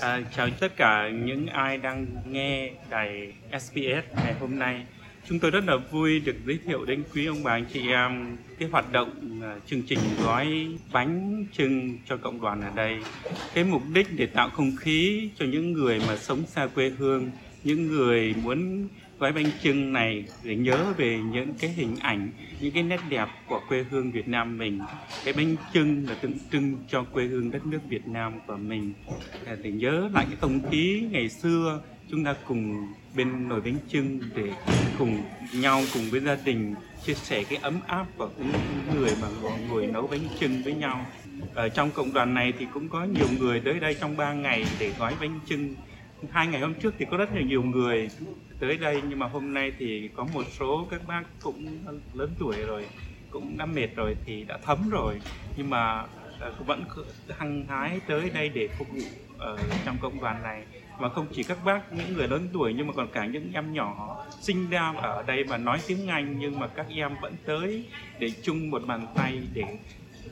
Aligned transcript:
À, 0.00 0.20
chào 0.36 0.48
tất 0.60 0.76
cả 0.76 1.08
những 1.08 1.46
ai 1.46 1.78
đang 1.78 2.06
nghe 2.30 2.70
đài 2.90 3.32
SBS 3.60 4.16
ngày 4.24 4.34
hôm 4.40 4.58
nay. 4.58 4.86
Chúng 5.28 5.38
tôi 5.38 5.50
rất 5.50 5.64
là 5.66 5.76
vui 5.76 6.20
được 6.20 6.36
giới 6.46 6.58
thiệu 6.64 6.84
đến 6.84 7.04
quý 7.14 7.26
ông 7.26 7.42
bà 7.42 7.52
anh 7.52 7.64
chị 7.72 7.88
em 7.88 8.36
cái 8.58 8.68
hoạt 8.68 8.92
động 8.92 9.40
uh, 9.40 9.66
chương 9.66 9.82
trình 9.82 9.98
gói 10.24 10.66
bánh 10.92 11.44
trưng 11.52 11.98
cho 12.08 12.16
cộng 12.16 12.40
đoàn 12.40 12.60
ở 12.60 12.70
đây. 12.74 12.98
Cái 13.54 13.64
mục 13.64 13.82
đích 13.92 14.06
để 14.16 14.26
tạo 14.26 14.50
không 14.50 14.76
khí 14.76 15.30
cho 15.38 15.46
những 15.46 15.72
người 15.72 16.00
mà 16.08 16.16
sống 16.16 16.42
xa 16.46 16.66
quê 16.66 16.88
hương, 16.88 17.30
những 17.64 17.86
người 17.86 18.34
muốn 18.42 18.88
gói 19.18 19.32
bánh 19.32 19.50
trưng 19.62 19.92
này 19.92 20.24
để 20.42 20.56
nhớ 20.56 20.92
về 20.96 21.18
những 21.18 21.54
cái 21.60 21.70
hình 21.70 21.96
ảnh, 22.00 22.30
những 22.60 22.72
cái 22.72 22.82
nét 22.82 23.00
đẹp 23.08 23.28
của 23.46 23.60
quê 23.68 23.84
hương 23.90 24.10
Việt 24.10 24.28
Nam 24.28 24.58
mình. 24.58 24.80
Cái 25.24 25.34
bánh 25.34 25.56
trưng 25.72 26.08
là 26.08 26.14
tượng 26.14 26.34
trưng 26.52 26.76
cho 26.88 27.04
quê 27.04 27.24
hương 27.24 27.50
đất 27.50 27.66
nước 27.66 27.78
Việt 27.88 28.08
Nam 28.08 28.32
của 28.46 28.56
mình. 28.56 28.92
À, 29.46 29.56
để 29.62 29.70
nhớ 29.70 30.10
lại 30.14 30.26
cái 30.28 30.36
không 30.40 30.70
khí 30.70 31.04
ngày 31.10 31.28
xưa 31.28 31.80
chúng 32.10 32.24
ta 32.24 32.34
cùng 32.46 32.86
bên 33.16 33.48
nồi 33.48 33.60
bánh 33.60 33.76
trưng 33.88 34.20
để 34.34 34.52
cùng 34.98 35.22
nhau 35.52 35.82
cùng 35.94 36.02
với 36.10 36.20
gia 36.20 36.36
đình 36.44 36.74
chia 37.04 37.14
sẻ 37.14 37.44
cái 37.44 37.58
ấm 37.62 37.80
áp 37.86 38.06
của 38.16 38.30
những 38.38 39.00
người 39.00 39.10
mà 39.22 39.28
ngồi 39.68 39.86
nấu 39.86 40.06
bánh 40.06 40.28
trưng 40.40 40.62
với 40.62 40.74
nhau. 40.74 41.06
Ở 41.54 41.68
trong 41.68 41.90
cộng 41.90 42.12
đoàn 42.12 42.34
này 42.34 42.52
thì 42.58 42.66
cũng 42.74 42.88
có 42.88 43.04
nhiều 43.04 43.28
người 43.38 43.60
tới 43.60 43.80
đây 43.80 43.96
trong 44.00 44.16
3 44.16 44.32
ngày 44.32 44.64
để 44.78 44.92
gói 44.98 45.14
bánh 45.20 45.40
trưng. 45.46 45.74
Hai 46.30 46.46
ngày 46.46 46.60
hôm 46.60 46.74
trước 46.74 46.94
thì 46.98 47.06
có 47.10 47.16
rất 47.16 47.34
là 47.34 47.40
nhiều 47.40 47.62
người 47.62 48.08
tới 48.60 48.76
đây, 48.76 49.02
nhưng 49.08 49.18
mà 49.18 49.26
hôm 49.26 49.54
nay 49.54 49.72
thì 49.78 50.10
có 50.16 50.26
một 50.34 50.46
số 50.58 50.86
các 50.90 51.00
bác 51.06 51.22
cũng 51.42 51.78
lớn 52.14 52.30
tuổi 52.38 52.56
rồi, 52.66 52.86
cũng 53.30 53.58
đã 53.58 53.66
mệt 53.66 53.88
rồi 53.96 54.16
thì 54.24 54.44
đã 54.44 54.58
thấm 54.62 54.88
rồi 54.90 55.20
nhưng 55.56 55.70
mà 55.70 56.04
ờ, 56.40 56.54
vẫn 56.66 56.84
hăng 57.38 57.64
hái 57.68 58.00
tới 58.06 58.30
đây 58.34 58.48
để 58.48 58.68
phục 58.78 58.88
vụ 58.88 59.02
ở 59.38 59.58
trong 59.84 59.96
cộng 60.00 60.20
đoàn 60.20 60.42
này 60.42 60.64
và 60.98 61.08
không 61.08 61.26
chỉ 61.32 61.42
các 61.42 61.58
bác, 61.64 61.92
những 61.92 62.12
người 62.12 62.28
lớn 62.28 62.48
tuổi, 62.52 62.74
nhưng 62.76 62.86
mà 62.86 62.92
còn 62.96 63.08
cả 63.12 63.26
những 63.26 63.52
em 63.54 63.72
nhỏ 63.72 64.24
sinh 64.40 64.70
ra 64.70 64.92
ở 64.96 65.22
đây 65.22 65.44
và 65.44 65.56
nói 65.56 65.78
tiếng 65.86 66.08
Anh, 66.08 66.38
nhưng 66.38 66.58
mà 66.58 66.66
các 66.66 66.86
em 66.88 67.14
vẫn 67.22 67.34
tới 67.44 67.84
để 68.18 68.30
chung 68.42 68.70
một 68.70 68.82
bàn 68.86 69.06
tay 69.14 69.42
để 69.54 69.64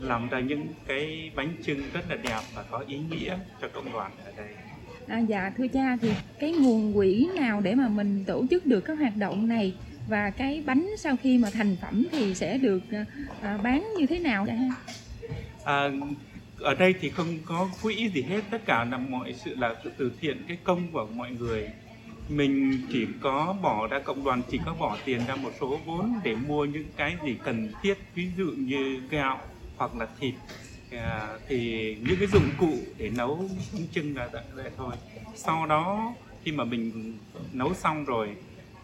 làm 0.01 0.29
ra 0.29 0.41
những 0.41 0.67
cái 0.87 1.31
bánh 1.35 1.55
trưng 1.65 1.83
rất 1.93 2.11
là 2.11 2.17
đẹp 2.17 2.41
và 2.55 2.65
có 2.71 2.85
ý 2.89 2.99
nghĩa 2.99 3.39
cho 3.61 3.69
cộng 3.69 3.93
đoàn 3.93 4.11
ở 4.25 4.33
đây. 4.37 4.66
À, 5.09 5.19
dạ 5.19 5.53
thưa 5.57 5.67
cha 5.69 5.97
thì 6.01 6.11
cái 6.39 6.53
nguồn 6.53 6.95
quỹ 6.95 7.29
nào 7.37 7.61
để 7.61 7.75
mà 7.75 7.89
mình 7.89 8.25
tổ 8.27 8.47
chức 8.51 8.67
được 8.67 8.81
các 8.81 8.99
hoạt 8.99 9.17
động 9.17 9.49
này 9.49 9.75
và 10.09 10.31
cái 10.31 10.63
bánh 10.67 10.91
sau 10.99 11.17
khi 11.23 11.39
mà 11.39 11.51
thành 11.51 11.77
phẩm 11.83 12.07
thì 12.13 12.35
sẽ 12.35 12.59
được 12.59 12.83
à, 13.43 13.59
bán 13.63 13.87
như 13.99 14.07
thế 14.07 14.19
nào 14.19 14.47
cha? 14.47 14.59
À, 15.65 15.91
ở 16.61 16.75
đây 16.75 16.95
thì 17.01 17.11
không 17.11 17.39
có 17.45 17.69
quỹ 17.83 18.09
gì 18.15 18.23
hết 18.23 18.41
tất 18.51 18.67
cả 18.67 18.85
là 18.85 18.99
mọi 18.99 19.35
sự 19.45 19.55
là 19.55 19.75
sự 19.85 19.91
từ 19.99 20.13
thiện 20.21 20.43
cái 20.49 20.59
công 20.65 20.93
của 20.93 21.07
mọi 21.15 21.31
người. 21.31 21.69
Mình 22.29 22.81
chỉ 22.93 23.07
có 23.21 23.57
bỏ 23.63 23.87
ra 23.87 23.99
cộng 23.99 24.25
đoàn 24.25 24.43
chỉ 24.51 24.61
có 24.65 24.75
bỏ 24.79 24.97
tiền 25.05 25.21
ra 25.29 25.37
một 25.37 25.51
số 25.61 25.79
vốn 25.87 26.13
để 26.25 26.35
mua 26.35 26.65
những 26.65 26.87
cái 26.97 27.17
gì 27.25 27.37
cần 27.45 27.69
thiết 27.83 27.95
ví 28.15 28.29
dụ 28.37 28.47
như 28.57 29.01
gạo 29.11 29.41
hoặc 29.77 29.97
là 29.97 30.07
thịt. 30.21 30.35
À, 30.91 31.29
thì 31.49 31.97
những 32.01 32.17
cái 32.19 32.29
dụng 32.29 32.51
cụ 32.59 32.79
để 32.99 33.11
nấu 33.11 33.49
bánh 33.73 33.87
trưng 33.93 34.17
là 34.17 34.29
vậy 34.55 34.71
thôi. 34.77 34.95
Sau 35.35 35.67
đó 35.67 36.15
khi 36.45 36.53
mà 36.53 36.65
mình 36.65 37.19
nấu 37.53 37.75
xong 37.75 38.05
rồi 38.05 38.29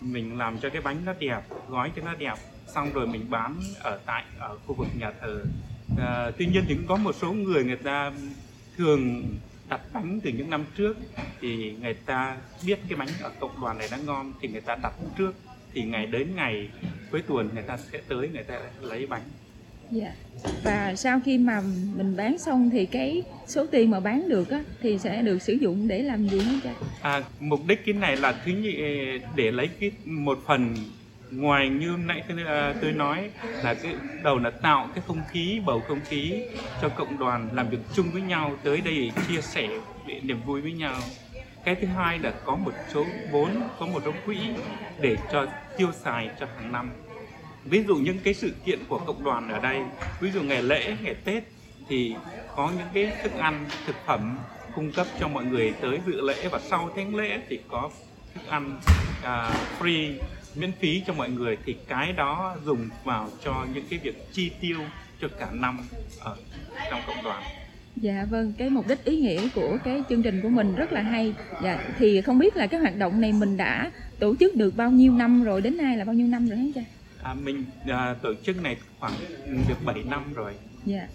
mình 0.00 0.39
làm 0.39 0.59
cho 0.59 0.70
cái 0.70 0.83
bánh 0.83 1.05
nó 1.05 1.12
đẹp 1.19 1.41
gói 1.69 1.91
cho 1.97 2.03
nó 2.03 2.14
đẹp 2.14 2.34
xong 2.75 2.92
rồi 2.92 3.06
mình 3.06 3.31
bán 3.31 3.61
ở 3.81 4.00
tại 4.06 4.25
ở 4.39 4.59
khu 4.67 4.75
vực 4.75 4.89
nhà 4.98 5.12
thờ. 5.20 5.44
À, 5.98 6.31
tuy 6.39 6.47
nhiên 6.47 6.64
thì 6.69 6.75
cũng 6.75 6.86
có 6.86 6.97
một 6.97 7.14
số 7.14 7.33
người 7.33 7.64
người 7.64 7.77
ta 7.77 8.12
thường 8.77 9.25
đặt 9.69 9.81
bánh 9.92 10.20
từ 10.25 10.31
những 10.31 10.50
năm 10.50 10.64
trước 10.77 10.97
thì 11.41 11.77
người 11.81 11.94
ta 11.94 12.37
biết 12.66 12.78
cái 12.89 12.98
bánh 12.98 13.09
ở 13.22 13.31
cộng 13.41 13.61
đoàn 13.61 13.78
này 13.78 13.89
nó 13.91 13.97
ngon 13.97 14.32
thì 14.41 14.49
người 14.49 14.60
ta 14.60 14.76
đặt 14.82 14.93
trước 15.19 15.34
thì 15.72 15.82
ngày 15.82 16.06
đến 16.06 16.37
ngày 16.37 16.71
cuối 17.10 17.22
tuần 17.22 17.50
người 17.55 17.62
ta 17.62 17.76
sẽ 17.76 18.00
tới 18.09 18.28
người 18.28 18.43
ta 18.43 18.60
lấy 18.81 19.06
bánh. 19.06 19.22
Dạ. 19.92 20.12
Và 20.64 20.94
sau 20.97 21.20
khi 21.25 21.38
mà 21.38 21.60
mình 21.97 22.16
bán 22.16 22.38
xong 22.38 22.70
thì 22.70 22.86
cái 22.86 23.22
số 23.47 23.66
tiền 23.66 23.91
mà 23.91 24.00
bán 24.00 24.28
được 24.28 24.50
á 24.50 24.62
thì 24.82 24.98
sẽ 24.98 25.22
được 25.22 25.42
sử 25.42 25.53
dụng 25.53 25.88
để 25.88 26.03
làm 26.03 26.28
gì 26.28 26.41
hả 26.41 26.53
cha? 26.64 26.75
À, 27.03 27.22
mục 27.41 27.60
đích 27.66 27.80
cái 27.86 27.94
này 27.94 28.16
là 28.16 28.32
thứ 28.44 28.52
nhị 28.52 28.76
ờ, 28.81 29.19
để 29.36 29.52
lấy 29.52 29.69
cái 29.81 29.91
một 30.04 30.38
phần 30.47 30.75
ngoài 31.31 31.69
như 31.69 31.97
nãy 32.06 32.22
tôi, 32.28 32.38
ờ, 32.47 32.75
tôi 32.82 32.92
nói 32.92 33.31
là 33.62 33.75
cái 33.75 33.92
đầu 34.22 34.38
là 34.38 34.50
tạo 34.50 34.88
cái 34.94 35.04
không 35.06 35.22
khí 35.32 35.60
bầu 35.66 35.81
không 35.81 36.00
khí 36.08 36.32
cho 36.82 36.88
cộng 36.88 37.19
đoàn 37.19 37.48
làm 37.52 37.69
việc 37.70 37.78
chung 37.92 38.10
với 38.12 38.22
nhau 38.22 38.56
tới 38.64 38.81
đây 38.81 38.94
để 38.98 39.10
chia 39.28 39.41
sẻ 39.41 39.69
để 40.06 40.20
niềm 40.25 40.42
vui 40.47 40.60
với 40.60 40.72
nhau 40.72 40.94
cái 41.64 41.75
thứ 41.75 41.86
hai 41.86 42.19
là 42.19 42.32
có 42.44 42.56
một 42.56 42.72
số 42.88 43.06
vốn 43.31 43.50
có 43.78 43.86
một 43.86 44.02
số 44.04 44.12
quỹ 44.26 44.38
để 45.00 45.16
cho 45.32 45.47
tiêu 45.76 45.92
xài 45.92 46.31
cho 46.41 46.47
hàng 46.47 46.72
năm 46.72 46.91
ví 47.65 47.84
dụ 47.89 47.97
những 47.97 48.19
cái 48.25 48.34
sự 48.34 48.53
kiện 48.65 48.78
của 48.89 48.99
cộng 48.99 49.25
đoàn 49.25 49.49
ở 49.49 49.61
đây 49.61 49.81
ví 50.21 50.31
dụ 50.31 50.43
ngày 50.43 50.62
lễ 50.62 50.97
ngày 51.03 51.15
tết 51.25 51.43
thì 51.89 52.15
có 52.56 52.73
những 52.78 52.87
cái 52.95 53.12
thức 53.23 53.33
ăn 53.39 53.67
thực 53.87 53.97
phẩm 54.06 54.39
cung 54.75 54.93
cấp 54.93 55.06
cho 55.21 55.28
mọi 55.28 55.45
người 55.45 55.73
tới 55.81 55.99
dự 56.06 56.21
lễ 56.21 56.49
và 56.50 56.61
sau 56.71 56.91
thánh 56.97 57.15
lễ 57.15 57.41
thì 57.49 57.59
có 57.69 57.91
thức 58.34 58.47
ăn 58.49 58.81
uh, 59.21 59.81
free 59.81 60.12
miễn 60.55 60.73
phí 60.81 61.03
cho 61.06 61.12
mọi 61.12 61.31
người 61.31 61.56
thì 61.65 61.77
cái 61.89 62.12
đó 62.12 62.56
dùng 62.65 62.89
vào 63.05 63.28
cho 63.45 63.67
những 63.75 63.84
cái 63.91 63.99
việc 64.03 64.33
chi 64.33 64.50
tiêu 64.61 64.79
cho 65.21 65.29
cả 65.41 65.49
năm 65.53 65.79
ở 66.21 66.37
trong 66.91 67.00
cộng 67.06 67.25
đoàn 67.25 67.43
Dạ 67.97 68.27
vâng, 68.31 68.53
cái 68.59 68.71
mục 68.71 68.89
đích 68.89 69.05
ý 69.05 69.17
nghĩa 69.17 69.49
của 69.55 69.79
cái 69.84 70.03
chương 70.09 70.23
trình 70.23 70.41
của 70.43 70.49
mình 70.49 70.75
rất 70.75 70.93
là 70.93 71.00
hay. 71.00 71.34
Dạ 71.62 71.84
thì 71.99 72.21
không 72.21 72.39
biết 72.39 72.56
là 72.56 72.67
cái 72.67 72.81
hoạt 72.81 72.97
động 72.97 73.21
này 73.21 73.33
mình 73.33 73.56
đã 73.56 73.91
tổ 74.19 74.34
chức 74.41 74.55
được 74.56 74.77
bao 74.77 74.91
nhiêu 74.91 75.12
năm 75.12 75.44
rồi, 75.44 75.61
đến 75.61 75.77
nay 75.77 75.97
là 75.97 76.05
bao 76.05 76.15
nhiêu 76.15 76.27
năm 76.27 76.49
rồi 76.49 76.59
hả 76.59 76.65
cha? 76.75 76.83
À, 77.22 77.34
mình 77.34 77.65
à, 77.87 78.15
tổ 78.22 78.34
chức 78.47 78.62
này 78.62 78.77
khoảng 79.00 79.15
được 79.69 79.84
7 79.84 80.03
năm 80.05 80.33
rồi. 80.34 80.53
Dạ. 80.87 81.09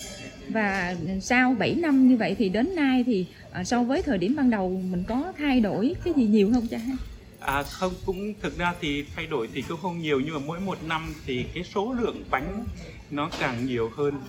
Và 0.49 0.95
sau 1.21 1.55
7 1.59 1.75
năm 1.75 2.07
như 2.07 2.17
vậy 2.17 2.35
thì 2.39 2.49
đến 2.49 2.75
nay 2.75 3.03
thì 3.07 3.25
à, 3.51 3.63
so 3.63 3.83
với 3.83 4.01
thời 4.01 4.17
điểm 4.17 4.35
ban 4.35 4.49
đầu 4.49 4.81
mình 4.91 5.03
có 5.07 5.33
thay 5.37 5.59
đổi 5.59 5.93
cái 6.03 6.13
gì 6.17 6.25
nhiều 6.25 6.51
không 6.53 6.67
cha? 6.67 6.79
À 7.39 7.63
không 7.63 7.93
cũng 8.05 8.33
thực 8.41 8.57
ra 8.57 8.73
thì 8.81 9.05
thay 9.15 9.27
đổi 9.27 9.49
thì 9.53 9.61
cũng 9.61 9.79
không 9.81 9.99
nhiều 9.99 10.21
nhưng 10.25 10.33
mà 10.33 10.41
mỗi 10.45 10.59
một 10.59 10.83
năm 10.83 11.13
thì 11.25 11.45
cái 11.53 11.63
số 11.63 11.93
lượng 11.93 12.23
bánh 12.29 12.63
nó 13.11 13.29
càng 13.39 13.65
nhiều 13.65 13.89
hơn. 13.97 14.21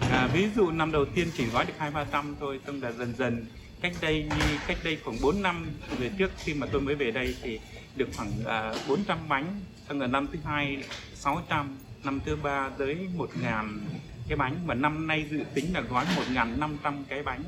À, 0.00 0.28
ví 0.34 0.46
dụ 0.56 0.70
năm 0.70 0.92
đầu 0.92 1.04
tiên 1.04 1.26
chỉ 1.36 1.44
gói 1.52 1.64
được 1.64 1.74
hai 1.78 1.90
ba 1.90 2.04
trăm 2.12 2.36
thôi, 2.40 2.60
xong 2.66 2.82
là 2.82 2.92
dần 2.92 3.14
dần 3.18 3.44
cách 3.80 3.92
đây 4.00 4.22
như 4.22 4.58
cách 4.66 4.78
đây 4.84 4.98
khoảng 5.04 5.16
4 5.22 5.42
năm 5.42 5.66
về 5.98 6.10
trước 6.18 6.30
khi 6.38 6.54
mà 6.54 6.66
tôi 6.72 6.80
mới 6.80 6.94
về 6.94 7.10
đây 7.10 7.34
thì 7.42 7.58
được 7.96 8.08
khoảng 8.16 8.30
à, 8.46 8.74
400 8.88 9.18
bánh, 9.28 9.60
xong 9.92 10.00
là 10.00 10.06
năm 10.06 10.26
thứ 10.32 10.38
hai 10.44 10.84
600, 11.14 11.76
năm 12.04 12.20
thứ 12.24 12.36
ba 12.42 12.70
tới 12.78 12.96
1 13.16 13.30
ngàn 13.42 13.80
cái 14.28 14.36
bánh 14.36 14.54
mà 14.66 14.74
năm 14.74 15.06
nay 15.06 15.26
dự 15.30 15.38
tính 15.54 15.74
là 15.74 15.80
gói 15.80 16.04
1.500 16.34 16.92
cái 17.08 17.22
bánh. 17.22 17.42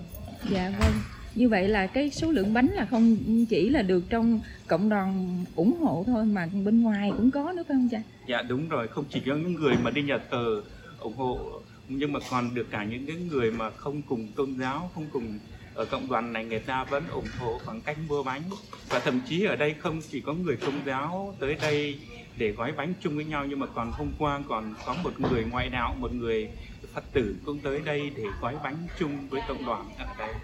Dạ 0.50 0.72
vâng. 0.78 0.92
Như 1.34 1.48
vậy 1.48 1.68
là 1.68 1.86
cái 1.86 2.10
số 2.10 2.30
lượng 2.30 2.54
bánh 2.54 2.66
là 2.66 2.86
không 2.90 3.16
chỉ 3.48 3.68
là 3.68 3.82
được 3.82 4.04
trong 4.10 4.40
cộng 4.66 4.88
đoàn 4.88 5.44
ủng 5.56 5.76
hộ 5.80 6.04
thôi 6.06 6.24
mà 6.24 6.48
bên 6.64 6.82
ngoài 6.82 7.12
cũng 7.16 7.30
có 7.30 7.52
nữa 7.52 7.62
phải 7.68 7.76
không 7.76 7.88
cha? 7.90 8.02
Dạ 8.28 8.42
đúng 8.42 8.68
rồi, 8.68 8.88
không 8.88 9.04
chỉ 9.10 9.20
có 9.26 9.34
những 9.34 9.54
người 9.54 9.74
mà 9.82 9.90
đi 9.90 10.02
nhà 10.02 10.18
thờ 10.30 10.62
ủng 10.98 11.16
hộ 11.16 11.60
nhưng 11.88 12.12
mà 12.12 12.20
còn 12.30 12.54
được 12.54 12.66
cả 12.70 12.84
những 12.84 13.06
cái 13.06 13.16
người 13.16 13.50
mà 13.50 13.70
không 13.70 14.02
cùng 14.02 14.28
tôn 14.36 14.58
giáo, 14.60 14.90
không 14.94 15.06
cùng 15.12 15.38
ở 15.74 15.84
cộng 15.84 16.08
đoàn 16.08 16.32
này 16.32 16.44
người 16.44 16.58
ta 16.58 16.84
vẫn 16.84 17.04
ủng 17.08 17.28
hộ 17.38 17.60
bằng 17.66 17.80
cách 17.80 17.96
mua 18.08 18.22
bánh 18.22 18.42
và 18.88 18.98
thậm 18.98 19.20
chí 19.28 19.44
ở 19.44 19.56
đây 19.56 19.74
không 19.78 20.00
chỉ 20.10 20.20
có 20.20 20.32
người 20.32 20.56
công 20.56 20.80
giáo 20.86 21.36
tới 21.40 21.56
đây 21.62 21.98
để 22.38 22.50
gói 22.50 22.72
bánh 22.72 22.92
chung 23.00 23.16
với 23.16 23.24
nhau 23.24 23.46
nhưng 23.48 23.58
mà 23.58 23.66
còn 23.74 23.92
hôm 23.92 24.08
qua 24.18 24.40
còn 24.48 24.74
có 24.86 24.96
một 25.04 25.20
người 25.20 25.44
ngoại 25.50 25.68
đạo 25.68 25.96
một 25.98 26.14
người 26.14 26.48
phật 26.94 27.04
tử 27.12 27.36
cũng 27.46 27.58
tới 27.58 27.80
đây 27.84 28.10
để 28.16 28.22
gói 28.40 28.54
bánh 28.64 28.76
chung 28.98 29.28
với 29.28 29.40
cộng 29.48 29.66
đoàn 29.66 29.88
ở 29.98 30.06
đây 30.18 30.34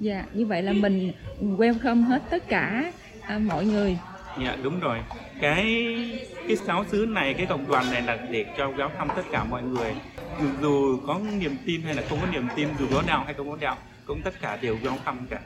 Dạ, 0.00 0.24
như 0.32 0.46
vậy 0.46 0.62
là 0.62 0.72
mình 0.72 1.12
welcome 1.40 2.02
hết 2.02 2.22
tất 2.30 2.48
cả 2.48 2.92
à, 3.22 3.38
mọi 3.38 3.64
người. 3.66 3.98
Dạ 4.44 4.56
đúng 4.62 4.80
rồi. 4.80 4.98
Cái 5.40 5.86
cái 6.48 6.56
sáu 6.56 6.84
xứ 6.84 7.06
này, 7.06 7.34
cái 7.34 7.46
cộng 7.46 7.68
đoàn 7.68 7.90
này 7.92 8.02
là 8.02 8.18
để 8.30 8.44
cho 8.58 8.72
giáo 8.78 8.90
thăm 8.98 9.08
tất 9.16 9.22
cả 9.32 9.44
mọi 9.44 9.62
người. 9.62 9.94
Dù, 10.40 10.46
dù 10.60 11.00
có 11.06 11.20
niềm 11.38 11.56
tin 11.66 11.82
hay 11.82 11.94
là 11.94 12.02
không 12.08 12.18
có 12.20 12.26
niềm 12.26 12.48
tin, 12.56 12.68
dù 12.78 12.86
có 12.94 13.02
đạo 13.06 13.22
hay 13.24 13.34
không 13.34 13.50
có 13.50 13.56
đạo, 13.60 13.76
cũng 14.06 14.20
tất 14.24 14.40
cả 14.40 14.56
đều 14.56 14.76
giáo 14.82 14.98
thăm 15.04 15.26
cả. 15.30 15.40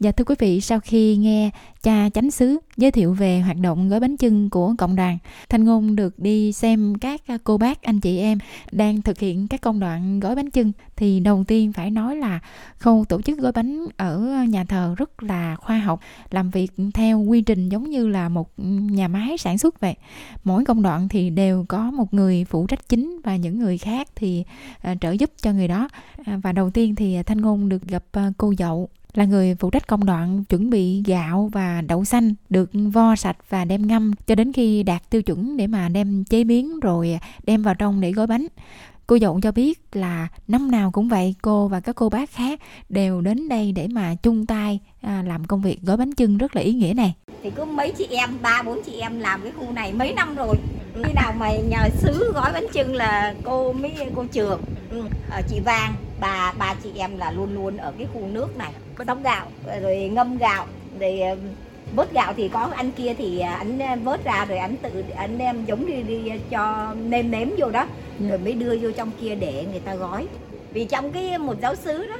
Dạ 0.00 0.12
thưa 0.12 0.24
quý 0.24 0.34
vị, 0.38 0.60
sau 0.60 0.80
khi 0.80 1.16
nghe 1.16 1.50
cha 1.82 2.08
chánh 2.14 2.30
xứ 2.30 2.58
giới 2.76 2.90
thiệu 2.90 3.14
về 3.14 3.40
hoạt 3.40 3.56
động 3.56 3.88
gói 3.88 4.00
bánh 4.00 4.16
chưng 4.16 4.50
của 4.50 4.74
cộng 4.78 4.96
đoàn, 4.96 5.18
Thanh 5.48 5.64
Ngôn 5.64 5.96
được 5.96 6.18
đi 6.18 6.52
xem 6.52 6.94
các 7.00 7.20
à, 7.26 7.38
cô 7.44 7.58
bác 7.58 7.82
anh 7.82 8.00
chị 8.00 8.18
em 8.18 8.38
đang 8.72 9.02
thực 9.02 9.18
hiện 9.18 9.48
các 9.48 9.60
công 9.60 9.80
đoạn 9.80 10.20
gói 10.20 10.34
bánh 10.34 10.50
chưng 10.50 10.72
thì 10.96 11.20
đầu 11.20 11.44
tiên 11.46 11.72
phải 11.72 11.90
nói 11.90 12.16
là 12.16 12.40
khâu 12.76 13.04
tổ 13.08 13.22
chức 13.22 13.38
gói 13.38 13.52
bánh 13.52 13.86
ở 13.96 14.44
nhà 14.48 14.64
thờ 14.64 14.94
rất 14.96 15.22
là 15.22 15.56
khoa 15.56 15.78
học, 15.78 16.00
làm 16.30 16.50
việc 16.50 16.72
theo 16.94 17.20
quy 17.20 17.42
trình 17.42 17.68
giống 17.68 17.90
như 17.90 18.08
là 18.08 18.28
một 18.28 18.50
nhà 18.90 19.08
máy 19.08 19.38
sản 19.38 19.58
xuất 19.58 19.80
vậy. 19.80 19.94
Mỗi 20.44 20.64
công 20.64 20.82
đoạn 20.82 21.08
thì 21.08 21.30
đều 21.30 21.64
có 21.68 21.90
một 21.90 22.14
người 22.14 22.44
phụ 22.44 22.66
trách 22.66 22.88
chính 22.88 23.20
và 23.24 23.36
những 23.36 23.58
người 23.58 23.78
khác 23.78 24.08
thì 24.14 24.44
à, 24.82 24.94
trợ 25.00 25.10
giúp 25.10 25.30
cho 25.42 25.52
người 25.52 25.68
đó. 25.68 25.88
À, 26.24 26.40
và 26.42 26.52
đầu 26.52 26.70
tiên 26.70 26.94
thì 26.94 27.22
Thanh 27.22 27.40
Ngôn 27.40 27.68
được 27.68 27.82
gặp 27.82 28.04
cô 28.38 28.54
dậu 28.58 28.88
là 29.14 29.24
người 29.24 29.54
phụ 29.54 29.70
trách 29.70 29.86
công 29.86 30.04
đoạn 30.04 30.44
chuẩn 30.44 30.70
bị 30.70 31.02
gạo 31.06 31.50
và 31.52 31.80
đậu 31.80 32.04
xanh 32.04 32.34
được 32.50 32.70
vo 32.92 33.16
sạch 33.16 33.36
và 33.48 33.64
đem 33.64 33.86
ngâm 33.86 34.12
cho 34.26 34.34
đến 34.34 34.52
khi 34.52 34.82
đạt 34.82 35.10
tiêu 35.10 35.22
chuẩn 35.22 35.56
để 35.56 35.66
mà 35.66 35.88
đem 35.88 36.24
chế 36.24 36.44
biến 36.44 36.80
rồi 36.80 37.18
đem 37.44 37.62
vào 37.62 37.74
trong 37.74 38.00
để 38.00 38.12
gói 38.12 38.26
bánh. 38.26 38.46
Cô 39.06 39.16
dậu 39.16 39.40
cho 39.42 39.52
biết 39.52 39.80
là 39.92 40.28
năm 40.48 40.70
nào 40.70 40.90
cũng 40.90 41.08
vậy, 41.08 41.34
cô 41.42 41.68
và 41.68 41.80
các 41.80 41.94
cô 41.94 42.08
bác 42.08 42.30
khác 42.30 42.60
đều 42.88 43.20
đến 43.20 43.48
đây 43.48 43.72
để 43.72 43.88
mà 43.88 44.14
chung 44.22 44.46
tay 44.46 44.78
à, 45.00 45.22
làm 45.26 45.44
công 45.44 45.62
việc 45.62 45.82
gói 45.82 45.96
bánh 45.96 46.12
chưng 46.12 46.38
rất 46.38 46.56
là 46.56 46.62
ý 46.62 46.72
nghĩa 46.72 46.92
này. 46.96 47.14
Thì 47.42 47.50
có 47.50 47.64
mấy 47.64 47.92
chị 47.92 48.06
em, 48.10 48.30
ba 48.42 48.62
bốn 48.62 48.82
chị 48.86 48.92
em 48.92 49.20
làm 49.20 49.42
cái 49.42 49.52
khu 49.58 49.72
này 49.72 49.92
mấy 49.92 50.14
năm 50.14 50.34
rồi. 50.34 50.56
Khi 51.04 51.12
nào 51.12 51.32
mà 51.38 51.52
nhờ 51.56 51.88
xứ 51.98 52.32
gói 52.34 52.52
bánh 52.52 52.66
chưng 52.72 52.94
là 52.94 53.34
cô 53.44 53.72
mới 53.72 53.92
cô 54.14 54.24
trường, 54.32 54.60
chị 55.48 55.60
Vàng, 55.60 55.94
bà 56.20 56.52
ba 56.58 56.74
chị 56.82 56.90
em 56.96 57.18
là 57.18 57.30
luôn 57.30 57.54
luôn 57.54 57.76
ở 57.76 57.92
cái 57.98 58.06
khu 58.14 58.20
nước 58.26 58.56
này 58.56 58.72
đóng 59.06 59.22
gạo 59.22 59.46
rồi 59.82 60.10
ngâm 60.12 60.38
gạo 60.38 60.66
rồi 61.00 61.20
vớt 61.94 62.12
gạo 62.12 62.32
thì 62.36 62.48
có 62.48 62.68
anh 62.74 62.90
kia 62.90 63.14
thì 63.14 63.38
anh 63.38 64.04
vớt 64.04 64.24
ra 64.24 64.44
rồi 64.44 64.58
anh 64.58 64.76
tự 64.76 65.04
anh 65.16 65.38
đem 65.38 65.64
giống 65.64 65.86
đi 65.86 66.02
đi 66.02 66.32
cho 66.50 66.94
nêm 66.94 67.30
nếm 67.30 67.48
vô 67.58 67.70
đó 67.70 67.86
rồi 68.28 68.38
mới 68.38 68.52
đưa 68.52 68.76
vô 68.80 68.90
trong 68.90 69.10
kia 69.20 69.34
để 69.34 69.66
người 69.70 69.80
ta 69.80 69.94
gói. 69.94 70.26
Vì 70.72 70.84
trong 70.84 71.12
cái 71.12 71.38
một 71.38 71.54
giáo 71.62 71.74
sứ 71.74 72.06
đó 72.06 72.16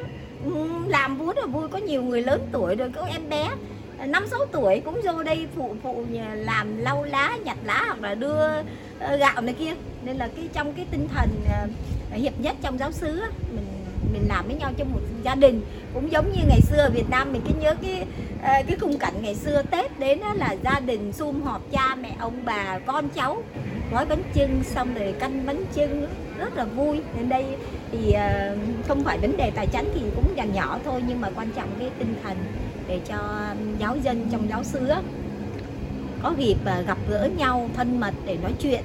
làm 0.87 1.19
vui 1.19 1.35
là 1.37 1.47
vui 1.47 1.69
có 1.69 1.79
nhiều 1.79 2.03
người 2.03 2.23
lớn 2.23 2.49
tuổi 2.53 2.77
rồi 2.77 2.91
có 2.95 3.07
em 3.07 3.29
bé 3.29 3.51
năm 4.07 4.27
sáu 4.31 4.41
tuổi 4.53 4.81
cũng 4.85 5.01
vô 5.05 5.23
đây 5.23 5.47
phụ 5.57 5.75
phụ 5.83 6.05
làm 6.35 6.79
lau 6.79 7.05
lá 7.05 7.37
nhặt 7.45 7.59
lá 7.65 7.85
hoặc 7.87 8.01
là 8.01 8.15
đưa 8.15 8.49
gạo 9.19 9.41
này 9.41 9.55
kia 9.59 9.75
nên 10.05 10.17
là 10.17 10.29
cái 10.37 10.49
trong 10.53 10.73
cái 10.73 10.87
tinh 10.91 11.09
thần 11.15 11.29
à, 11.51 11.67
hiệp 12.13 12.41
nhất 12.41 12.57
trong 12.63 12.79
giáo 12.79 12.93
xứ 12.93 13.23
mình 13.55 13.67
mình 14.13 14.23
làm 14.29 14.47
với 14.47 14.55
nhau 14.55 14.73
trong 14.77 14.93
một 14.93 15.01
gia 15.23 15.35
đình. 15.35 15.61
Cũng 15.95 16.13
giống 16.13 16.33
như 16.33 16.43
ngày 16.49 16.61
xưa 16.61 16.77
ở 16.77 16.91
Việt 16.91 17.11
Nam, 17.11 17.33
mình 17.33 17.43
cứ 17.49 17.55
nhớ 17.61 17.75
cái 17.83 18.05
à, 18.43 18.63
cái 18.67 18.77
khung 18.81 18.99
cảnh 18.99 19.15
ngày 19.21 19.35
xưa 19.35 19.63
Tết 19.71 19.99
đến 19.99 20.19
là 20.37 20.57
gia 20.65 20.81
đình 20.81 21.13
sum 21.13 21.43
họp 21.43 21.73
cha 21.73 21.95
mẹ, 21.95 22.17
ông 22.19 22.45
bà, 22.45 22.79
con 22.79 23.09
cháu, 23.09 23.43
gói 23.93 24.07
bánh 24.07 24.23
trưng 24.35 24.63
xong 24.65 24.95
rồi 24.95 25.15
canh 25.19 25.47
bánh 25.47 25.65
trưng 25.75 26.07
rất 26.39 26.57
là 26.57 26.65
vui. 26.65 27.01
Nên 27.17 27.29
đây 27.29 27.45
thì 27.93 28.13
à, 28.13 28.55
không 28.89 29.05
phải 29.05 29.19
vấn 29.19 29.37
đề 29.37 29.51
tài 29.51 29.67
chính 29.67 29.91
thì 29.95 30.01
cũng 30.15 30.37
dành 30.37 30.53
nhỏ 30.53 30.79
thôi, 30.85 31.03
nhưng 31.09 31.21
mà 31.21 31.31
quan 31.37 31.51
trọng 31.51 31.69
cái 31.79 31.91
tinh 31.99 32.15
thần 32.23 32.37
để 32.89 33.01
cho 33.09 33.19
giáo 33.79 33.97
dân 34.03 34.29
trong 34.33 34.49
giáo 34.49 34.65
xứ 34.65 34.89
có 36.23 36.35
dịp 36.39 36.57
gặp 36.87 36.99
gỡ 37.11 37.29
nhau 37.39 37.71
thân 37.77 38.01
mật 38.01 38.15
để 38.27 38.37
nói 38.43 38.53
chuyện 38.61 38.81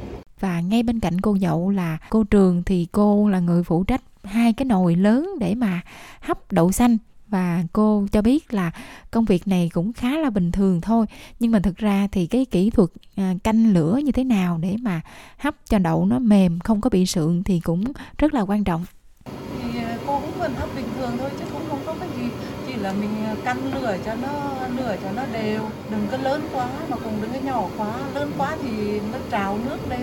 và 0.46 0.60
ngay 0.60 0.84
bên 0.84 1.00
cạnh 1.00 1.22
cô 1.22 1.36
dậu 1.36 1.70
là 1.70 1.98
cô 2.10 2.24
trường 2.24 2.64
thì 2.64 2.88
cô 2.92 3.30
là 3.30 3.40
người 3.40 3.64
phụ 3.64 3.84
trách 3.84 4.02
hai 4.24 4.54
cái 4.54 4.66
nồi 4.66 4.96
lớn 4.96 5.30
để 5.40 5.56
mà 5.56 5.82
hấp 6.20 6.52
đậu 6.52 6.72
xanh. 6.72 6.98
Và 7.28 7.64
cô 7.74 8.06
cho 8.12 8.22
biết 8.22 8.54
là 8.54 8.72
công 9.12 9.26
việc 9.26 9.48
này 9.48 9.70
cũng 9.74 9.94
khá 9.94 10.18
là 10.18 10.30
bình 10.30 10.52
thường 10.52 10.82
thôi. 10.82 11.06
Nhưng 11.40 11.52
mà 11.52 11.60
thực 11.60 11.78
ra 11.78 12.08
thì 12.12 12.28
cái 12.28 12.46
kỹ 12.46 12.70
thuật 12.70 12.90
à, 13.16 13.34
canh 13.44 13.74
lửa 13.74 14.00
như 14.04 14.12
thế 14.12 14.24
nào 14.24 14.58
để 14.58 14.76
mà 14.82 15.02
hấp 15.38 15.56
cho 15.70 15.80
đậu 15.80 16.06
nó 16.06 16.20
mềm, 16.20 16.60
không 16.60 16.82
có 16.82 16.90
bị 16.90 17.06
sượng 17.06 17.44
thì 17.44 17.60
cũng 17.60 17.84
rất 18.18 18.34
là 18.34 18.42
quan 18.42 18.64
trọng. 18.64 18.86
Thì 19.26 19.80
à, 19.80 19.98
cô 20.08 20.20
cũng 20.20 20.40
vẫn 20.40 20.54
hấp 20.54 20.70
bình 20.76 20.88
thường 20.98 21.12
thôi 21.20 21.30
chứ 21.40 21.46
cũng 21.54 21.62
không 21.70 21.80
có 21.86 21.96
cái 22.00 22.10
gì. 22.18 22.30
Chỉ 22.68 22.74
là 22.74 22.94
mình 22.94 23.26
à, 23.26 23.36
căn 23.46 23.58
lửa 23.74 23.98
cho 24.06 24.16
nó, 24.16 24.54
lửa 24.78 24.96
cho 25.04 25.12
nó 25.12 25.24
đều. 25.34 25.62
Đừng 25.92 26.08
có 26.12 26.18
lớn 26.18 26.42
quá 26.54 26.70
mà 26.90 26.98
cũng 26.98 27.22
đừng 27.22 27.32
có 27.34 27.40
nhỏ 27.40 27.68
quá. 27.78 27.94
Lớn 28.14 28.32
quá 28.38 28.58
thì 28.64 29.00
nó 29.00 29.18
trào 29.32 29.60
nước 29.66 29.78
lên 29.90 30.02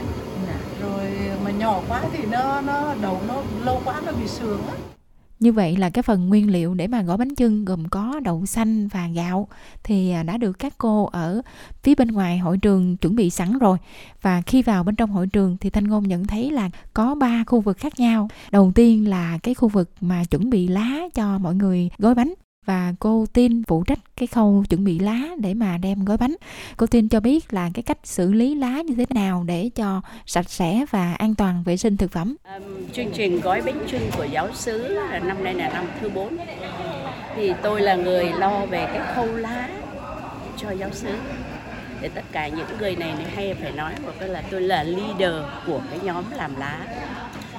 rồi 0.82 1.04
mà 1.44 1.50
nhỏ 1.50 1.80
quá 1.88 2.02
thì 2.12 2.24
nó 2.30 2.60
nó 2.60 2.94
đầu 3.02 3.20
nó 3.28 3.42
lâu 3.64 3.80
quá 3.84 4.02
nó 4.06 4.12
bị 4.12 4.28
sườn 4.28 4.58
á. 4.68 4.74
Như 5.40 5.52
vậy 5.52 5.76
là 5.76 5.90
cái 5.90 6.02
phần 6.02 6.28
nguyên 6.28 6.50
liệu 6.50 6.74
để 6.74 6.86
mà 6.86 7.02
gói 7.02 7.16
bánh 7.16 7.34
chưng 7.34 7.64
gồm 7.64 7.88
có 7.88 8.20
đậu 8.24 8.46
xanh 8.46 8.88
và 8.88 9.08
gạo 9.08 9.48
thì 9.82 10.10
à, 10.10 10.22
đã 10.22 10.36
được 10.36 10.58
các 10.58 10.74
cô 10.78 11.04
ở 11.04 11.42
phía 11.82 11.94
bên 11.94 12.08
ngoài 12.08 12.38
hội 12.38 12.58
trường 12.58 12.96
chuẩn 12.96 13.16
bị 13.16 13.30
sẵn 13.30 13.58
rồi. 13.58 13.78
Và 14.22 14.42
khi 14.42 14.62
vào 14.62 14.84
bên 14.84 14.96
trong 14.96 15.10
hội 15.10 15.26
trường 15.26 15.56
thì 15.60 15.70
thanh 15.70 15.88
ngôn 15.88 16.08
nhận 16.08 16.26
thấy 16.26 16.50
là 16.50 16.70
có 16.94 17.14
ba 17.14 17.44
khu 17.46 17.60
vực 17.60 17.78
khác 17.78 18.00
nhau. 18.00 18.28
Đầu 18.50 18.72
tiên 18.74 19.08
là 19.08 19.38
cái 19.42 19.54
khu 19.54 19.68
vực 19.68 19.90
mà 20.00 20.24
chuẩn 20.24 20.50
bị 20.50 20.68
lá 20.68 20.98
cho 21.14 21.38
mọi 21.38 21.54
người 21.54 21.90
gói 21.98 22.14
bánh 22.14 22.34
và 22.64 22.92
cô 22.98 23.26
tin 23.32 23.62
phụ 23.64 23.84
trách 23.86 23.98
cái 24.16 24.26
khâu 24.26 24.64
chuẩn 24.68 24.84
bị 24.84 24.98
lá 24.98 25.20
để 25.38 25.54
mà 25.54 25.78
đem 25.78 26.04
gói 26.04 26.16
bánh. 26.16 26.36
Cô 26.76 26.86
tin 26.86 27.08
cho 27.08 27.20
biết 27.20 27.54
là 27.54 27.70
cái 27.74 27.82
cách 27.82 27.98
xử 28.04 28.32
lý 28.32 28.54
lá 28.54 28.82
như 28.86 28.94
thế 28.94 29.06
nào 29.10 29.44
để 29.46 29.70
cho 29.74 30.00
sạch 30.26 30.50
sẽ 30.50 30.84
và 30.90 31.14
an 31.14 31.34
toàn 31.34 31.62
vệ 31.62 31.76
sinh 31.76 31.96
thực 31.96 32.12
phẩm. 32.12 32.36
Um, 32.56 32.62
chương 32.92 33.10
trình 33.14 33.40
gói 33.40 33.62
bánh 33.62 33.78
trưng 33.90 34.10
của 34.16 34.24
giáo 34.24 34.48
sứ 34.54 34.98
năm 35.22 35.44
nay 35.44 35.54
là 35.54 35.68
năm 35.68 35.86
thứ 36.00 36.08
4 36.08 36.36
thì 37.36 37.52
tôi 37.62 37.80
là 37.80 37.94
người 37.94 38.32
lo 38.38 38.66
về 38.66 38.86
cái 38.94 39.14
khâu 39.14 39.26
lá 39.26 39.68
cho 40.56 40.70
giáo 40.70 40.90
sứ 40.92 41.08
để 42.00 42.08
tất 42.14 42.24
cả 42.32 42.48
những 42.48 42.66
người 42.78 42.96
này 42.96 43.14
này 43.14 43.26
hay 43.34 43.54
phải 43.54 43.72
nói 43.72 43.92
một 44.02 44.12
cái 44.18 44.28
là 44.28 44.42
tôi 44.50 44.60
là 44.60 44.82
leader 44.82 45.34
của 45.66 45.80
cái 45.90 45.98
nhóm 46.02 46.24
làm 46.30 46.56
lá 46.56 46.86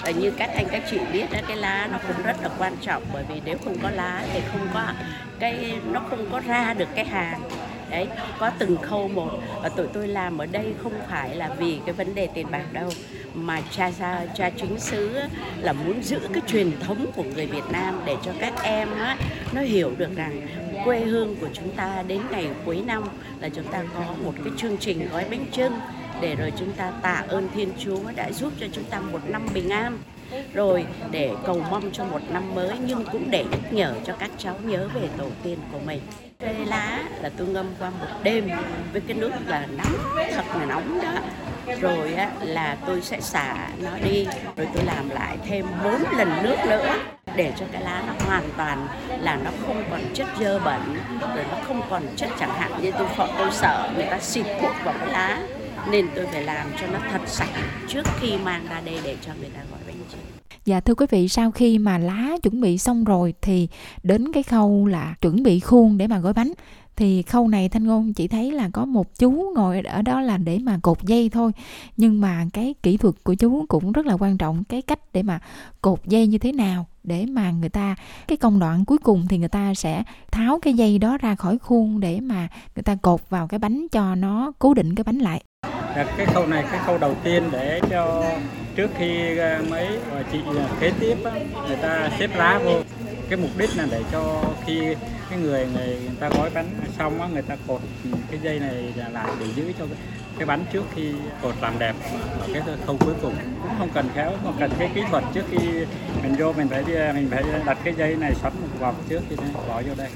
và 0.03 0.11
như 0.11 0.31
các 0.31 0.49
anh 0.55 0.65
các 0.71 0.83
chị 0.89 0.99
biết 1.13 1.25
đó, 1.31 1.39
cái 1.47 1.57
lá 1.57 1.87
nó 1.91 1.97
cũng 2.07 2.25
rất 2.25 2.35
là 2.43 2.49
quan 2.57 2.73
trọng. 2.81 3.03
Bởi 3.13 3.23
vì 3.29 3.41
nếu 3.45 3.57
không 3.65 3.77
có 3.83 3.89
lá 3.89 4.23
thì 4.33 4.39
không 4.51 4.67
có 4.73 4.93
cái 5.39 5.75
nó 5.91 6.01
không 6.09 6.25
có 6.31 6.39
ra 6.39 6.73
được 6.73 6.89
cái 6.95 7.05
hàng. 7.05 7.41
Đấy 7.89 8.07
có 8.39 8.51
từng 8.59 8.77
khâu 8.77 9.07
một. 9.07 9.29
Và 9.61 9.69
tụi 9.69 9.87
tôi 9.87 10.07
làm 10.07 10.37
ở 10.37 10.45
đây 10.45 10.73
không 10.83 10.93
phải 11.09 11.35
là 11.35 11.49
vì 11.57 11.79
cái 11.85 11.93
vấn 11.93 12.15
đề 12.15 12.27
tiền 12.33 12.47
bạc 12.51 12.73
đâu 12.73 12.89
mà 13.33 13.61
cha 13.71 13.91
cha 13.99 14.25
cha 14.35 14.49
chính 14.49 14.79
xứ 14.79 15.19
là 15.57 15.73
muốn 15.73 16.03
giữ 16.03 16.19
cái 16.33 16.41
truyền 16.47 16.71
thống 16.79 17.05
của 17.15 17.23
người 17.23 17.45
Việt 17.45 17.63
Nam 17.71 18.01
để 18.05 18.15
cho 18.25 18.31
các 18.39 18.53
em 18.63 18.99
á, 18.99 19.17
nó 19.53 19.61
hiểu 19.61 19.91
được 19.97 20.15
rằng 20.15 20.47
quê 20.85 20.99
hương 20.99 21.35
của 21.35 21.47
chúng 21.53 21.69
ta 21.69 22.03
đến 22.07 22.21
ngày 22.31 22.47
cuối 22.65 22.81
năm 22.85 23.03
là 23.39 23.49
chúng 23.49 23.67
ta 23.67 23.83
có 23.93 24.05
một 24.23 24.33
cái 24.43 24.53
chương 24.57 24.77
trình 24.77 25.09
gói 25.11 25.25
bánh 25.31 25.45
trưng 25.51 25.73
để 26.21 26.35
rồi 26.35 26.53
chúng 26.59 26.71
ta 26.71 26.91
tạ 27.01 27.23
ơn 27.27 27.49
Thiên 27.55 27.69
Chúa 27.79 27.99
đã 28.15 28.31
giúp 28.31 28.53
cho 28.59 28.67
chúng 28.73 28.83
ta 28.83 28.99
một 28.99 29.19
năm 29.27 29.47
bình 29.53 29.69
an. 29.69 29.97
Rồi 30.53 30.85
để 31.11 31.31
cầu 31.45 31.65
mong 31.71 31.91
cho 31.91 32.05
một 32.05 32.21
năm 32.29 32.55
mới 32.55 32.77
nhưng 32.85 33.05
cũng 33.11 33.31
để 33.31 33.45
nhắc 33.51 33.73
nhở 33.73 33.93
cho 34.05 34.13
các 34.19 34.31
cháu 34.37 34.55
nhớ 34.63 34.87
về 34.93 35.09
tổ 35.17 35.25
tiên 35.43 35.57
của 35.71 35.79
mình. 35.85 36.01
Cây 36.39 36.55
lá 36.65 37.03
là 37.21 37.29
tôi 37.37 37.47
ngâm 37.47 37.65
qua 37.79 37.89
một 37.89 38.07
đêm 38.23 38.49
với 38.91 39.01
cái 39.07 39.17
nước 39.17 39.31
là 39.47 39.67
nóng 39.77 40.25
thật 40.33 40.45
là 40.59 40.65
nóng 40.65 41.01
đó. 41.01 41.11
Rồi 41.81 42.13
á, 42.13 42.31
là 42.41 42.77
tôi 42.85 43.01
sẽ 43.01 43.21
xả 43.21 43.69
nó 43.81 43.97
đi 44.03 44.27
rồi 44.57 44.67
tôi 44.73 44.83
làm 44.85 45.09
lại 45.09 45.37
thêm 45.47 45.65
bốn 45.83 46.03
lần 46.17 46.43
nước 46.43 46.55
nữa 46.69 46.95
để 47.35 47.53
cho 47.59 47.65
cái 47.71 47.81
lá 47.81 48.03
nó 48.07 48.13
hoàn 48.25 48.43
toàn 48.57 48.87
là 49.19 49.39
nó 49.43 49.51
không 49.67 49.83
còn 49.89 50.01
chất 50.13 50.27
dơ 50.39 50.59
bẩn 50.59 50.97
rồi 51.35 51.45
nó 51.51 51.57
không 51.67 51.81
còn 51.89 52.03
chất 52.15 52.29
chẳng 52.39 52.53
hạn 52.53 52.71
như 52.81 52.91
tôi 52.97 53.07
tôi 53.37 53.51
sợ 53.51 53.89
người 53.95 54.05
ta 54.05 54.19
xịt 54.19 54.45
thuốc 54.61 54.71
vào 54.83 54.93
cái 54.99 55.07
lá 55.11 55.41
nên 55.91 56.07
tôi 56.15 56.25
phải 56.25 56.43
làm 56.43 56.67
cho 56.81 56.87
nó 56.87 56.99
thật 57.11 57.21
sạch 57.27 57.49
trước 57.87 58.03
khi 58.19 58.37
mang 58.37 58.67
ra 58.69 58.81
đây 58.85 58.99
để 59.03 59.15
cho 59.25 59.31
người 59.39 59.49
ta 59.49 59.59
gọi 59.71 59.79
bánh 59.87 59.95
trưng. 60.11 60.21
Dạ 60.65 60.79
thưa 60.79 60.95
quý 60.95 61.05
vị, 61.09 61.27
sau 61.27 61.51
khi 61.51 61.77
mà 61.77 61.97
lá 61.97 62.37
chuẩn 62.43 62.61
bị 62.61 62.77
xong 62.77 63.03
rồi 63.03 63.33
thì 63.41 63.67
đến 64.03 64.31
cái 64.33 64.43
khâu 64.43 64.87
là 64.87 65.15
chuẩn 65.21 65.43
bị 65.43 65.59
khuôn 65.59 65.97
để 65.97 66.07
mà 66.07 66.19
gói 66.19 66.33
bánh. 66.33 66.51
Thì 66.95 67.21
khâu 67.21 67.47
này 67.47 67.69
thanh 67.69 67.83
ngôn 67.83 68.13
chỉ 68.13 68.27
thấy 68.27 68.51
là 68.51 68.69
có 68.73 68.85
một 68.85 69.19
chú 69.19 69.51
ngồi 69.55 69.81
ở 69.81 70.01
đó 70.01 70.21
là 70.21 70.37
để 70.37 70.59
mà 70.59 70.79
cột 70.81 71.03
dây 71.03 71.29
thôi. 71.29 71.51
Nhưng 71.97 72.21
mà 72.21 72.45
cái 72.53 72.75
kỹ 72.83 72.97
thuật 72.97 73.15
của 73.23 73.33
chú 73.33 73.65
cũng 73.67 73.91
rất 73.91 74.05
là 74.05 74.13
quan 74.19 74.37
trọng 74.37 74.63
cái 74.63 74.81
cách 74.81 74.99
để 75.13 75.23
mà 75.23 75.39
cột 75.81 76.05
dây 76.05 76.27
như 76.27 76.37
thế 76.37 76.51
nào 76.51 76.85
để 77.03 77.25
mà 77.25 77.51
người 77.51 77.69
ta 77.69 77.95
cái 78.27 78.37
công 78.37 78.59
đoạn 78.59 78.85
cuối 78.85 78.97
cùng 78.97 79.27
thì 79.29 79.37
người 79.37 79.47
ta 79.47 79.73
sẽ 79.73 80.03
tháo 80.31 80.59
cái 80.59 80.73
dây 80.73 80.97
đó 80.97 81.17
ra 81.17 81.35
khỏi 81.35 81.57
khuôn 81.57 81.99
để 81.99 82.19
mà 82.19 82.47
người 82.75 82.83
ta 82.83 82.95
cột 82.95 83.21
vào 83.29 83.47
cái 83.47 83.59
bánh 83.59 83.87
cho 83.91 84.15
nó 84.15 84.51
cố 84.59 84.73
định 84.73 84.95
cái 84.95 85.03
bánh 85.03 85.17
lại. 85.17 85.43
Dạ, 85.95 86.05
cái 86.17 86.25
khâu 86.25 86.47
này, 86.47 86.63
cái 86.71 86.79
khâu 86.85 86.97
đầu 86.97 87.15
tiên 87.23 87.43
để 87.51 87.81
cho 87.89 88.23
trước 88.75 88.91
khi 88.97 89.37
ờ, 89.37 89.61
mấy 89.69 89.87
chị 90.31 90.39
ờ, 90.47 90.65
kế 90.79 90.91
tiếp 90.99 91.17
người 91.67 91.77
ta 91.81 92.09
xếp 92.19 92.29
lá 92.35 92.59
vô. 92.65 92.81
Cái 93.29 93.37
mục 93.37 93.49
đích 93.57 93.69
là 93.77 93.87
để 93.91 94.01
cho 94.11 94.43
khi 94.65 94.95
cái 95.29 95.39
người 95.39 95.67
người 95.73 95.97
ta 96.19 96.29
gói 96.29 96.49
bánh 96.53 96.65
xong 96.97 97.21
á, 97.21 97.27
người 97.33 97.41
ta 97.41 97.55
cột 97.67 97.81
cái 98.31 98.39
dây 98.43 98.59
này 98.59 98.93
lại 99.13 99.27
để 99.39 99.45
giữ 99.55 99.71
cho 99.79 99.85
cái 100.37 100.45
bánh 100.45 100.65
trước 100.73 100.83
khi 100.95 101.11
cột 101.41 101.55
làm 101.61 101.79
đẹp. 101.79 101.95
Ở 102.41 102.47
cái 102.53 102.61
khâu 102.85 102.97
cuối 102.99 103.13
cùng 103.21 103.35
cũng 103.63 103.71
không 103.77 103.89
cần 103.93 104.09
khéo, 104.15 104.31
không 104.43 104.55
cần 104.59 104.71
cái 104.79 104.89
kỹ 104.95 105.01
thuật 105.09 105.23
trước 105.33 105.45
khi 105.51 105.67
mình 106.23 106.35
vô, 106.37 106.53
mình 106.53 106.67
phải 106.67 106.83
ờ, 106.95 107.13
mình 107.13 107.27
phải 107.31 107.43
đặt 107.65 107.77
cái 107.83 107.93
dây 107.97 108.15
này 108.15 108.33
xoắn 108.41 108.53
một 108.61 108.67
vòng 108.79 108.95
trước 109.09 109.21
thì 109.29 109.35
bỏ 109.67 109.81
vô 109.81 109.93
đây. 109.97 110.09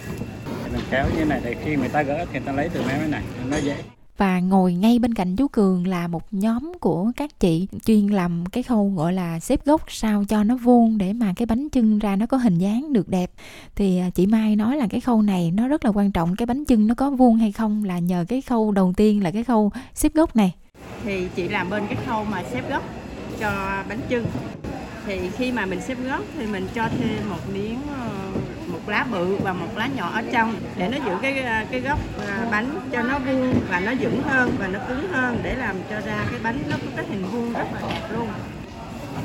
Mình 0.72 0.81
kéo 0.91 1.05
như 1.17 1.25
này 1.25 1.41
thì 1.43 1.55
khi 1.65 1.75
người 1.75 1.89
ta 1.89 2.01
gỡ 2.01 2.17
thì 2.17 2.39
người 2.39 2.46
ta 2.46 2.51
lấy 2.51 2.69
từ 2.74 2.81
máy 2.81 2.96
cái 3.00 3.10
này, 3.10 3.22
nó 3.50 3.57
dễ 3.57 3.75
và 4.18 4.40
ngồi 4.40 4.74
ngay 4.74 5.00
bên 5.00 5.14
cạnh 5.14 5.36
chú 5.36 5.48
Cường 5.48 5.88
là 5.88 6.08
một 6.08 6.24
nhóm 6.32 6.72
của 6.80 7.12
các 7.16 7.40
chị 7.40 7.68
chuyên 7.86 8.08
làm 8.08 8.46
cái 8.46 8.64
khâu 8.64 8.94
gọi 8.96 9.14
là 9.14 9.40
xếp 9.40 9.66
gốc 9.66 9.82
sao 9.88 10.24
cho 10.30 10.44
nó 10.44 10.56
vuông 10.58 10.98
để 10.98 11.14
mà 11.14 11.34
cái 11.36 11.46
bánh 11.46 11.68
trưng 11.72 12.00
ra 12.00 12.16
nó 12.16 12.26
có 12.26 12.38
hình 12.38 12.58
dáng 12.58 12.94
được 12.94 13.10
đẹp. 13.10 13.32
Thì 13.76 13.98
à, 13.98 14.10
chị 14.10 14.26
Mai 14.26 14.56
nói 14.56 14.78
là 14.78 14.88
cái 14.90 15.02
khâu 15.02 15.22
này 15.22 15.52
nó 15.52 15.68
rất 15.68 15.86
là 15.86 15.92
quan 15.92 16.12
trọng, 16.12 16.36
cái 16.36 16.46
bánh 16.46 16.66
trưng 16.66 16.88
nó 16.88 16.96
có 16.96 17.10
vuông 17.10 17.36
hay 17.36 17.52
không 17.52 17.84
là 17.84 18.00
nhờ 18.00 18.26
cái 18.28 18.42
khâu 18.42 18.72
đầu 18.72 18.94
tiên 18.98 19.24
là 19.24 19.32
cái 19.32 19.44
khâu 19.44 19.72
xếp 19.94 20.14
gốc 20.14 20.36
này. 20.36 20.54
Thì 21.04 21.28
chị 21.36 21.48
làm 21.48 21.70
bên 21.70 21.84
cái 21.88 21.98
khâu 22.06 22.24
mà 22.24 22.44
xếp 22.52 22.70
gốc 22.70 22.84
cho 23.40 23.84
bánh 23.90 24.00
trưng 24.10 24.26
thì 25.06 25.30
khi 25.30 25.52
mà 25.52 25.66
mình 25.66 25.82
xếp 25.82 25.98
gốc 26.04 26.22
thì 26.38 26.46
mình 26.46 26.68
cho 26.76 26.90
thêm 27.00 27.30
một 27.30 27.50
miếng 27.54 27.80
ờ, 28.00 28.10
một 28.77 28.89
lá 28.89 29.05
bự 29.12 29.36
và 29.36 29.53
một 29.53 29.77
lá 29.77 29.88
nhỏ 29.96 30.12
ở 30.13 30.24
trong 30.34 30.55
để 30.75 30.89
nó 30.89 30.98
giữ 31.05 31.17
cái 31.22 31.39
ờ, 31.41 31.65
cái 31.72 31.79
góc 31.79 32.00
ờ, 32.17 32.48
bánh 32.51 32.79
cho 32.91 33.01
nó 33.01 33.19
vuông 33.19 33.53
và 33.69 33.79
nó 33.79 33.91
vững 34.00 34.24
hơn 34.24 34.55
và 34.60 34.67
nó 34.67 34.79
cứng 34.88 35.12
hơn 35.12 35.39
để 35.43 35.55
làm 35.55 35.75
cho 35.89 36.01
ra 36.01 36.25
cái 36.31 36.39
bánh 36.43 36.60
nó 36.69 36.77
có 36.86 36.91
cái 36.96 37.05
hình 37.10 37.25
vuông 37.31 37.53
rất 37.53 37.65
là 37.74 37.81
đẹp 37.89 38.01
luôn. 38.12 38.27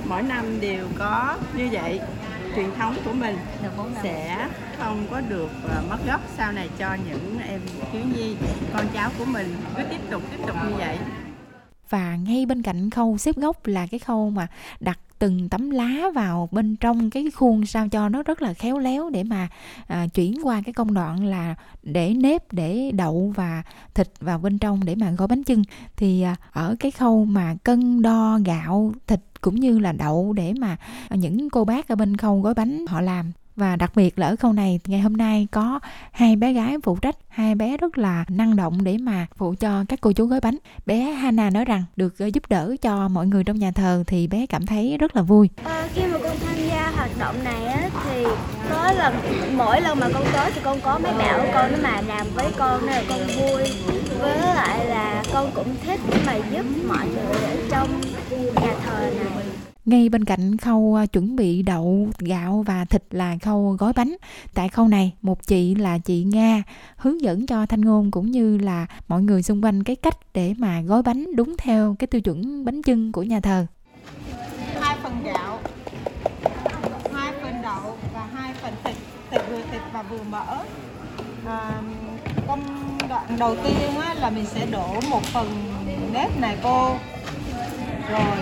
Mỗi 0.05 0.23
năm 0.23 0.61
đều 0.61 0.87
có 0.99 1.39
như 1.57 1.69
vậy. 1.73 2.01
Truyền 2.57 2.75
thống 2.79 2.97
của 3.05 3.13
mình 3.13 3.37
sẽ 4.03 4.49
không 4.79 5.07
có 5.11 5.21
được 5.21 5.51
ờ, 5.69 5.83
mất 5.91 5.99
gốc 6.07 6.21
sau 6.37 6.53
này 6.53 6.69
cho 6.79 6.97
những 7.09 7.39
em 7.49 7.61
thiếu 7.93 8.03
nhi, 8.17 8.37
con 8.73 8.87
cháu 8.95 9.11
của 9.19 9.25
mình. 9.25 9.57
Cứ 9.77 9.83
tiếp 9.91 10.01
tục 10.11 10.23
tiếp 10.31 10.39
tục 10.47 10.57
như 10.69 10.75
vậy. 10.77 10.99
Và 11.89 12.17
ngay 12.17 12.47
bên 12.47 12.63
cạnh 12.63 12.91
khâu 12.91 13.19
xếp 13.19 13.37
gốc 13.37 13.67
là 13.67 13.87
cái 13.91 14.01
khâu 14.01 14.31
mà 14.31 14.47
đặt 14.81 14.99
từng 15.23 15.49
tấm 15.49 15.71
lá 15.71 16.11
vào 16.15 16.49
bên 16.53 16.77
trong 16.77 17.11
cái 17.11 17.31
khuôn 17.35 17.67
sao 17.67 17.89
cho 17.89 18.09
nó 18.09 18.23
rất 18.23 18.43
là 18.43 18.55
khéo 18.55 18.79
léo 18.79 19.11
để 19.11 19.23
mà 19.23 19.49
à, 19.87 20.07
chuyển 20.15 20.35
qua 20.43 20.63
cái 20.65 20.73
công 20.73 20.95
đoạn 20.95 21.25
là 21.25 21.55
để 21.83 22.15
nếp 22.15 22.53
để 22.53 22.91
đậu 22.95 23.33
và 23.37 23.63
thịt 23.95 24.09
vào 24.21 24.39
bên 24.39 24.59
trong 24.59 24.85
để 24.85 24.95
mà 24.95 25.11
gói 25.11 25.29
bánh 25.29 25.43
chưng. 25.43 25.65
Thì 25.97 26.23
à, 26.23 26.37
ở 26.53 26.77
cái 26.81 26.91
khâu 26.91 27.25
mà 27.25 27.55
cân 27.65 28.03
đo 28.03 28.39
gạo 28.45 28.93
thịt 29.07 29.21
cũng 29.41 29.55
như 29.55 29.79
là 29.79 29.93
đậu 29.93 30.33
để 30.33 30.53
mà 30.59 30.77
những 31.11 31.51
cô 31.51 31.65
bác 31.65 31.89
ở 31.89 31.97
bên 31.97 32.17
khâu 32.17 32.41
gói 32.41 32.55
bánh 32.55 32.87
họ 32.87 33.01
làm 33.01 33.33
và 33.57 33.77
đặc 33.77 33.93
biệt 33.97 34.19
là 34.19 34.27
ở 34.27 34.37
khâu 34.37 34.53
này 34.53 34.81
ngày 34.87 35.01
hôm 35.01 35.17
nay 35.17 35.49
có 35.51 35.81
hai 36.13 36.37
bé 36.37 36.53
gái 36.53 36.77
phụ 36.83 36.97
trách 36.97 37.17
hai 37.29 37.55
bé 37.55 37.77
rất 37.77 37.99
là 37.99 38.25
năng 38.29 38.57
động 38.57 38.85
để 38.85 38.99
mà 38.99 39.27
phụ 39.37 39.55
cho 39.61 39.85
các 39.89 40.01
cô 40.01 40.13
chú 40.13 40.27
gói 40.27 40.41
bánh. 40.41 40.57
Bé 40.87 41.13
Hana 41.13 41.51
nói 41.51 41.65
rằng 41.65 41.85
được 41.97 42.19
ờ, 42.19 42.27
giúp 42.27 42.43
đỡ 42.49 42.77
cho 42.83 43.09
mọi 43.09 43.27
người 43.27 43.45
trong 43.45 43.59
nhà 43.59 43.71
thờ 43.71 44.05
thì 44.07 44.27
bé 44.27 44.47
cảm 44.47 44.67
thấy 44.67 44.97
rất 45.01 45.17
là 45.17 45.23
vui. 45.23 45.49
À, 45.65 45.89
khi 45.95 46.03
mà 46.07 46.19
con 46.23 46.37
tham 46.47 46.55
gia 46.69 46.91
hoạt 46.97 47.11
động 47.19 47.45
này 47.45 47.67
á, 47.67 47.89
thì 48.05 48.25
có 48.71 48.93
lần 48.93 49.15
mỗi 49.57 49.81
lần 49.81 50.01
mà 50.01 50.09
con 50.15 50.25
tới 50.33 50.51
thì 50.55 50.61
con 50.65 50.81
có 50.81 50.99
mấy 50.99 51.13
bạn 51.19 51.41
của 51.41 51.53
con 51.55 51.73
nó 51.73 51.79
mà 51.83 52.01
làm 52.01 52.27
với 52.35 52.53
con 52.59 52.87
nên 52.87 52.95
là 52.95 53.03
con 53.09 53.19
vui. 53.19 53.63
Với 54.19 54.39
lại 54.39 54.87
là 54.87 55.23
con 55.33 55.51
cũng 55.55 55.75
thích 55.87 56.01
mà 56.27 56.37
giúp 56.37 56.67
mọi 56.89 57.07
người 57.09 57.43
ở 57.43 57.57
trong 57.71 57.89
nhà 58.55 58.75
thờ 58.85 59.11
này 59.25 59.52
ngay 59.85 60.09
bên 60.09 60.25
cạnh 60.25 60.57
khâu 60.57 60.95
à, 60.99 61.07
chuẩn 61.07 61.37
bị 61.37 61.63
đậu, 61.63 62.09
gạo 62.19 62.65
và 62.67 62.85
thịt 62.85 63.05
là 63.11 63.37
khâu 63.43 63.77
gói 63.79 63.93
bánh. 63.93 64.17
Tại 64.55 64.69
khâu 64.69 64.89
này, 64.89 65.13
một 65.23 65.47
chị 65.47 65.75
là 65.75 65.99
chị 65.99 66.25
Nga 66.25 66.63
hướng 66.97 67.21
dẫn 67.21 67.47
cho 67.47 67.67
Thanh 67.67 67.81
Ngôn 67.81 68.11
cũng 68.11 68.31
như 68.31 68.59
là 68.59 68.87
mọi 69.09 69.23
người 69.23 69.43
xung 69.43 69.65
quanh 69.65 69.83
cái 69.83 69.97
cách 69.97 70.17
để 70.35 70.55
mà 70.59 70.81
gói 70.81 71.03
bánh 71.03 71.37
đúng 71.37 71.55
theo 71.59 71.97
cái 71.99 72.07
tiêu 72.07 72.21
chuẩn 72.21 72.65
bánh 72.65 72.83
chưng 72.83 73.13
của 73.13 73.23
nhà 73.23 73.41
thờ. 73.41 73.67
Hai 74.81 74.97
phần 75.03 75.13
gạo, 75.25 75.59
hai 77.13 77.33
phần 77.43 77.63
đậu 77.63 77.99
và 78.15 78.27
hai 78.35 78.53
phần 78.63 78.75
thịt, 78.85 78.95
thịt 79.31 79.41
vừa 79.51 79.61
thịt 79.73 79.81
và 79.93 80.03
vừa 80.03 80.23
mỡ. 80.31 80.59
À, 81.47 81.83
công 82.49 82.89
đoạn 83.09 83.37
đầu 83.39 83.57
tiên 83.65 84.01
á, 84.01 84.15
là 84.15 84.31
mình 84.31 84.47
sẽ 84.47 84.67
đổ 84.67 85.01
một 85.11 85.23
phần 85.23 85.49
nếp 86.13 86.41
này 86.41 86.57
cô 86.63 86.97
rồi 88.11 88.37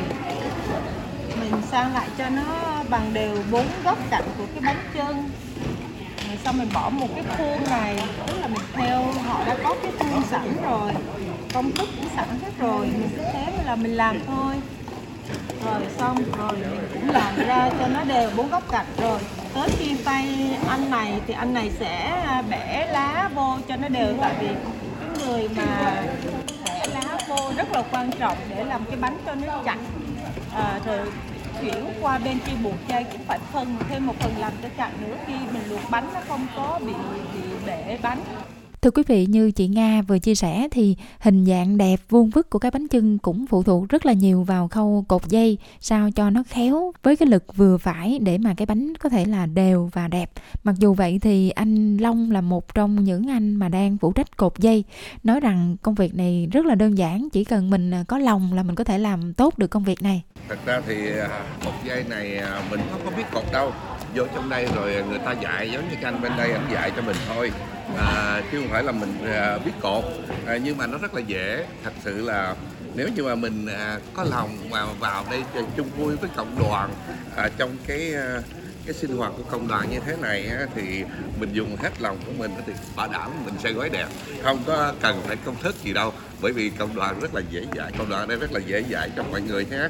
mình 1.40 1.62
sang 1.70 1.94
lại 1.94 2.09
cho 2.18 2.28
nó 2.28 2.82
bằng 2.88 3.14
đều 3.14 3.37
bốn 3.50 3.66
góc 3.85 3.99
cạnh 4.11 4.25
của 4.38 4.44
cái 4.54 4.61
bánh 4.66 4.82
chân 4.94 5.30
rồi 6.28 6.38
xong 6.44 6.59
mình 6.59 6.68
bỏ 6.75 6.90
một 6.90 7.09
cái 7.14 7.25
khuôn 7.38 7.70
này 7.70 8.02
tức 8.26 8.37
là 8.40 8.47
mình 8.47 8.64
theo 8.73 9.02
họ 9.26 9.44
đã 9.47 9.56
có 9.64 9.76
cái 9.82 9.92
khuôn 9.99 10.23
sẵn 10.30 10.56
rồi 10.62 10.92
công 11.54 11.73
thức 11.73 11.88
cũng 11.97 12.09
sẵn 12.16 12.28
hết 12.28 12.50
rồi 12.59 12.87
mình 12.87 13.11
cứ 13.16 13.23
thế 13.32 13.52
là 13.66 13.76
mình 13.76 13.94
làm 13.94 14.18
thôi. 14.26 14.54
Rồi 15.64 15.82
xong 15.99 16.16
rồi 16.38 16.52
mình 16.52 16.88
cũng 16.94 17.11
làm 17.11 17.37
ra 17.37 17.70
cho 17.78 17.87
nó 17.87 18.04
đều 18.04 18.30
bốn 18.37 18.50
góc 18.50 18.70
cạnh 18.70 18.87
rồi. 18.99 19.18
Tới 19.54 19.68
khi 19.78 19.97
tay 20.04 20.56
anh 20.68 20.90
này 20.90 21.20
thì 21.26 21.35
anh 21.35 21.54
này 21.54 21.70
sẽ 21.80 22.23
bẻ 22.50 22.87
lá 22.92 23.30
vô 23.35 23.56
cho 23.68 23.76
nó 23.76 23.88
đều 23.88 24.14
tại 24.20 24.35
vì 24.40 24.47
cái 24.47 25.26
người 25.26 25.49
mà 25.56 26.02
bẻ 26.64 26.87
lá 26.94 27.18
vô 27.28 27.52
rất 27.56 27.73
là 27.73 27.82
quan 27.90 28.11
trọng 28.12 28.38
để 28.49 28.64
làm 28.64 28.85
cái 28.85 28.97
bánh 28.97 29.18
cho 29.26 29.35
nó 29.35 29.62
chặt. 29.64 29.78
À, 30.54 30.80
rồi 30.87 30.99
chuyển 31.60 31.84
qua 32.00 32.18
bên 32.18 32.38
kia 32.46 32.56
bột 32.64 32.74
chay 32.88 33.04
cũng 33.04 33.24
phải 33.26 33.38
phần 33.52 33.76
thêm 33.88 34.06
một 34.06 34.14
phần 34.20 34.32
làm 34.38 34.52
cho 34.62 34.68
chặn 34.76 34.92
nữa 35.00 35.16
khi 35.26 35.32
mình 35.52 35.62
luộc 35.68 35.90
bánh 35.90 36.10
nó 36.14 36.20
không 36.28 36.46
có 36.56 36.80
bị 36.86 36.92
bị 37.34 37.40
bể 37.66 37.98
bánh. 38.02 38.20
Thưa 38.82 38.90
quý 38.90 39.02
vị, 39.06 39.26
như 39.26 39.50
chị 39.50 39.68
Nga 39.68 40.02
vừa 40.02 40.18
chia 40.18 40.34
sẻ 40.34 40.68
thì 40.70 40.96
hình 41.18 41.46
dạng 41.46 41.76
đẹp 41.78 42.00
vuông 42.08 42.30
vức 42.30 42.50
của 42.50 42.58
cái 42.58 42.70
bánh 42.70 42.88
chưng 42.88 43.18
cũng 43.18 43.46
phụ 43.46 43.62
thuộc 43.62 43.88
rất 43.88 44.06
là 44.06 44.12
nhiều 44.12 44.42
vào 44.42 44.68
khâu 44.68 45.04
cột 45.08 45.28
dây 45.28 45.58
sao 45.80 46.10
cho 46.10 46.30
nó 46.30 46.42
khéo 46.49 46.92
với 47.02 47.16
cái 47.16 47.28
lực 47.28 47.56
vừa 47.56 47.78
phải 47.78 48.18
để 48.22 48.38
mà 48.38 48.54
cái 48.56 48.66
bánh 48.66 48.92
có 48.96 49.08
thể 49.08 49.25
là 49.25 49.46
đều 49.46 49.90
và 49.92 50.08
đẹp. 50.08 50.30
Mặc 50.64 50.75
dù 50.78 50.94
vậy 50.94 51.18
thì 51.22 51.50
anh 51.50 51.96
Long 51.96 52.30
là 52.30 52.40
một 52.40 52.75
trong 52.75 53.04
những 53.04 53.30
anh 53.30 53.54
mà 53.54 53.68
đang 53.68 53.96
phụ 53.96 54.12
trách 54.12 54.37
cột 54.37 54.58
dây 54.58 54.84
nói 55.22 55.40
rằng 55.40 55.76
công 55.82 55.94
việc 55.94 56.14
này 56.14 56.49
rất 56.52 56.66
là 56.66 56.75
đơn 56.75 56.99
giản, 56.99 57.28
chỉ 57.32 57.44
cần 57.44 57.70
mình 57.70 57.90
à, 57.90 58.04
có 58.08 58.18
lòng 58.18 58.52
là 58.52 58.62
mình 58.62 58.75
có 58.75 58.84
thể 58.84 58.99
làm 58.99 59.34
tốt 59.34 59.58
được 59.58 59.70
công 59.70 59.84
việc 59.84 60.02
này. 60.02 60.22
Thật 60.49 60.58
ra 60.66 60.80
thì 60.87 60.94
à, 61.18 61.28
cột 61.64 61.75
dây 61.87 62.04
này 62.10 62.37
à, 62.37 62.62
mình 62.70 62.80
không 62.92 63.00
có 63.04 63.10
biết 63.16 63.25
cột 63.32 63.44
đâu 63.52 63.72
vô 64.14 64.24
trong 64.34 64.48
đây 64.48 64.66
rồi 64.74 65.04
người 65.08 65.18
ta 65.18 65.32
dạy 65.32 65.70
giống 65.70 65.88
như 65.88 65.94
cái 65.94 66.04
anh 66.04 66.22
bên 66.22 66.32
đây 66.36 66.52
anh 66.52 66.68
dạy 66.72 66.92
cho 66.96 67.02
mình 67.02 67.16
thôi. 67.28 67.50
À, 67.98 68.42
chứ 68.52 68.60
không 68.60 68.68
phải 68.70 68.82
là 68.82 68.92
mình 68.92 69.24
à, 69.24 69.58
biết 69.58 69.72
cột. 69.80 70.04
À, 70.46 70.56
nhưng 70.56 70.78
mà 70.78 70.86
nó 70.86 70.98
rất 70.98 71.14
là 71.14 71.20
dễ. 71.20 71.66
Thật 71.84 71.92
sự 72.04 72.22
là 72.22 72.54
nếu 72.94 73.08
như 73.16 73.22
mà 73.22 73.34
mình 73.34 73.66
à, 73.66 73.98
có 74.14 74.24
lòng 74.24 74.56
mà 74.70 74.84
vào 75.00 75.24
đây 75.30 75.42
chung 75.76 75.90
vui 75.98 76.16
với 76.16 76.30
cộng 76.36 76.58
đoàn 76.58 76.90
à, 77.36 77.48
trong 77.58 77.76
cái 77.86 78.14
à, 78.14 78.40
cái 78.86 78.94
sinh 78.94 79.16
hoạt 79.16 79.32
của 79.36 79.42
công 79.42 79.68
đoàn 79.68 79.90
như 79.90 79.98
thế 80.06 80.16
này 80.20 80.46
á, 80.46 80.66
thì 80.74 81.04
mình 81.40 81.52
dùng 81.52 81.76
hết 81.76 81.90
lòng 82.00 82.18
của 82.26 82.32
mình 82.38 82.50
thì 82.66 82.72
bảo 82.96 83.08
đảm 83.12 83.30
mình 83.44 83.54
sẽ 83.62 83.72
gói 83.72 83.88
đẹp. 83.88 84.06
Không 84.42 84.62
có 84.66 84.92
cần 85.02 85.20
phải 85.26 85.36
công 85.36 85.56
thức 85.62 85.74
gì 85.82 85.92
đâu 85.92 86.12
bởi 86.40 86.52
vì 86.52 86.70
công 86.70 86.94
đoàn 86.94 87.20
rất 87.20 87.34
là 87.34 87.40
dễ 87.50 87.64
dạy 87.74 87.92
công 87.98 88.10
đoàn 88.10 88.28
đây 88.28 88.38
rất 88.38 88.52
là 88.52 88.60
dễ 88.66 88.84
dạy 88.88 89.10
cho 89.16 89.22
mọi 89.30 89.40
người 89.40 89.64
nhé. 89.64 89.88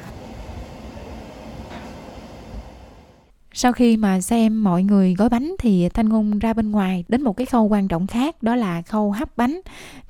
Sau 3.52 3.72
khi 3.72 3.96
mà 3.96 4.20
xem 4.20 4.64
mọi 4.64 4.82
người 4.82 5.14
gói 5.14 5.28
bánh 5.28 5.54
thì 5.58 5.88
Thanh 5.88 6.08
Ngôn 6.08 6.38
ra 6.38 6.52
bên 6.52 6.70
ngoài 6.70 7.04
đến 7.08 7.22
một 7.22 7.36
cái 7.36 7.46
khâu 7.46 7.64
quan 7.64 7.88
trọng 7.88 8.06
khác, 8.06 8.42
đó 8.42 8.56
là 8.56 8.82
khâu 8.82 9.12
hấp 9.12 9.36
bánh. 9.36 9.60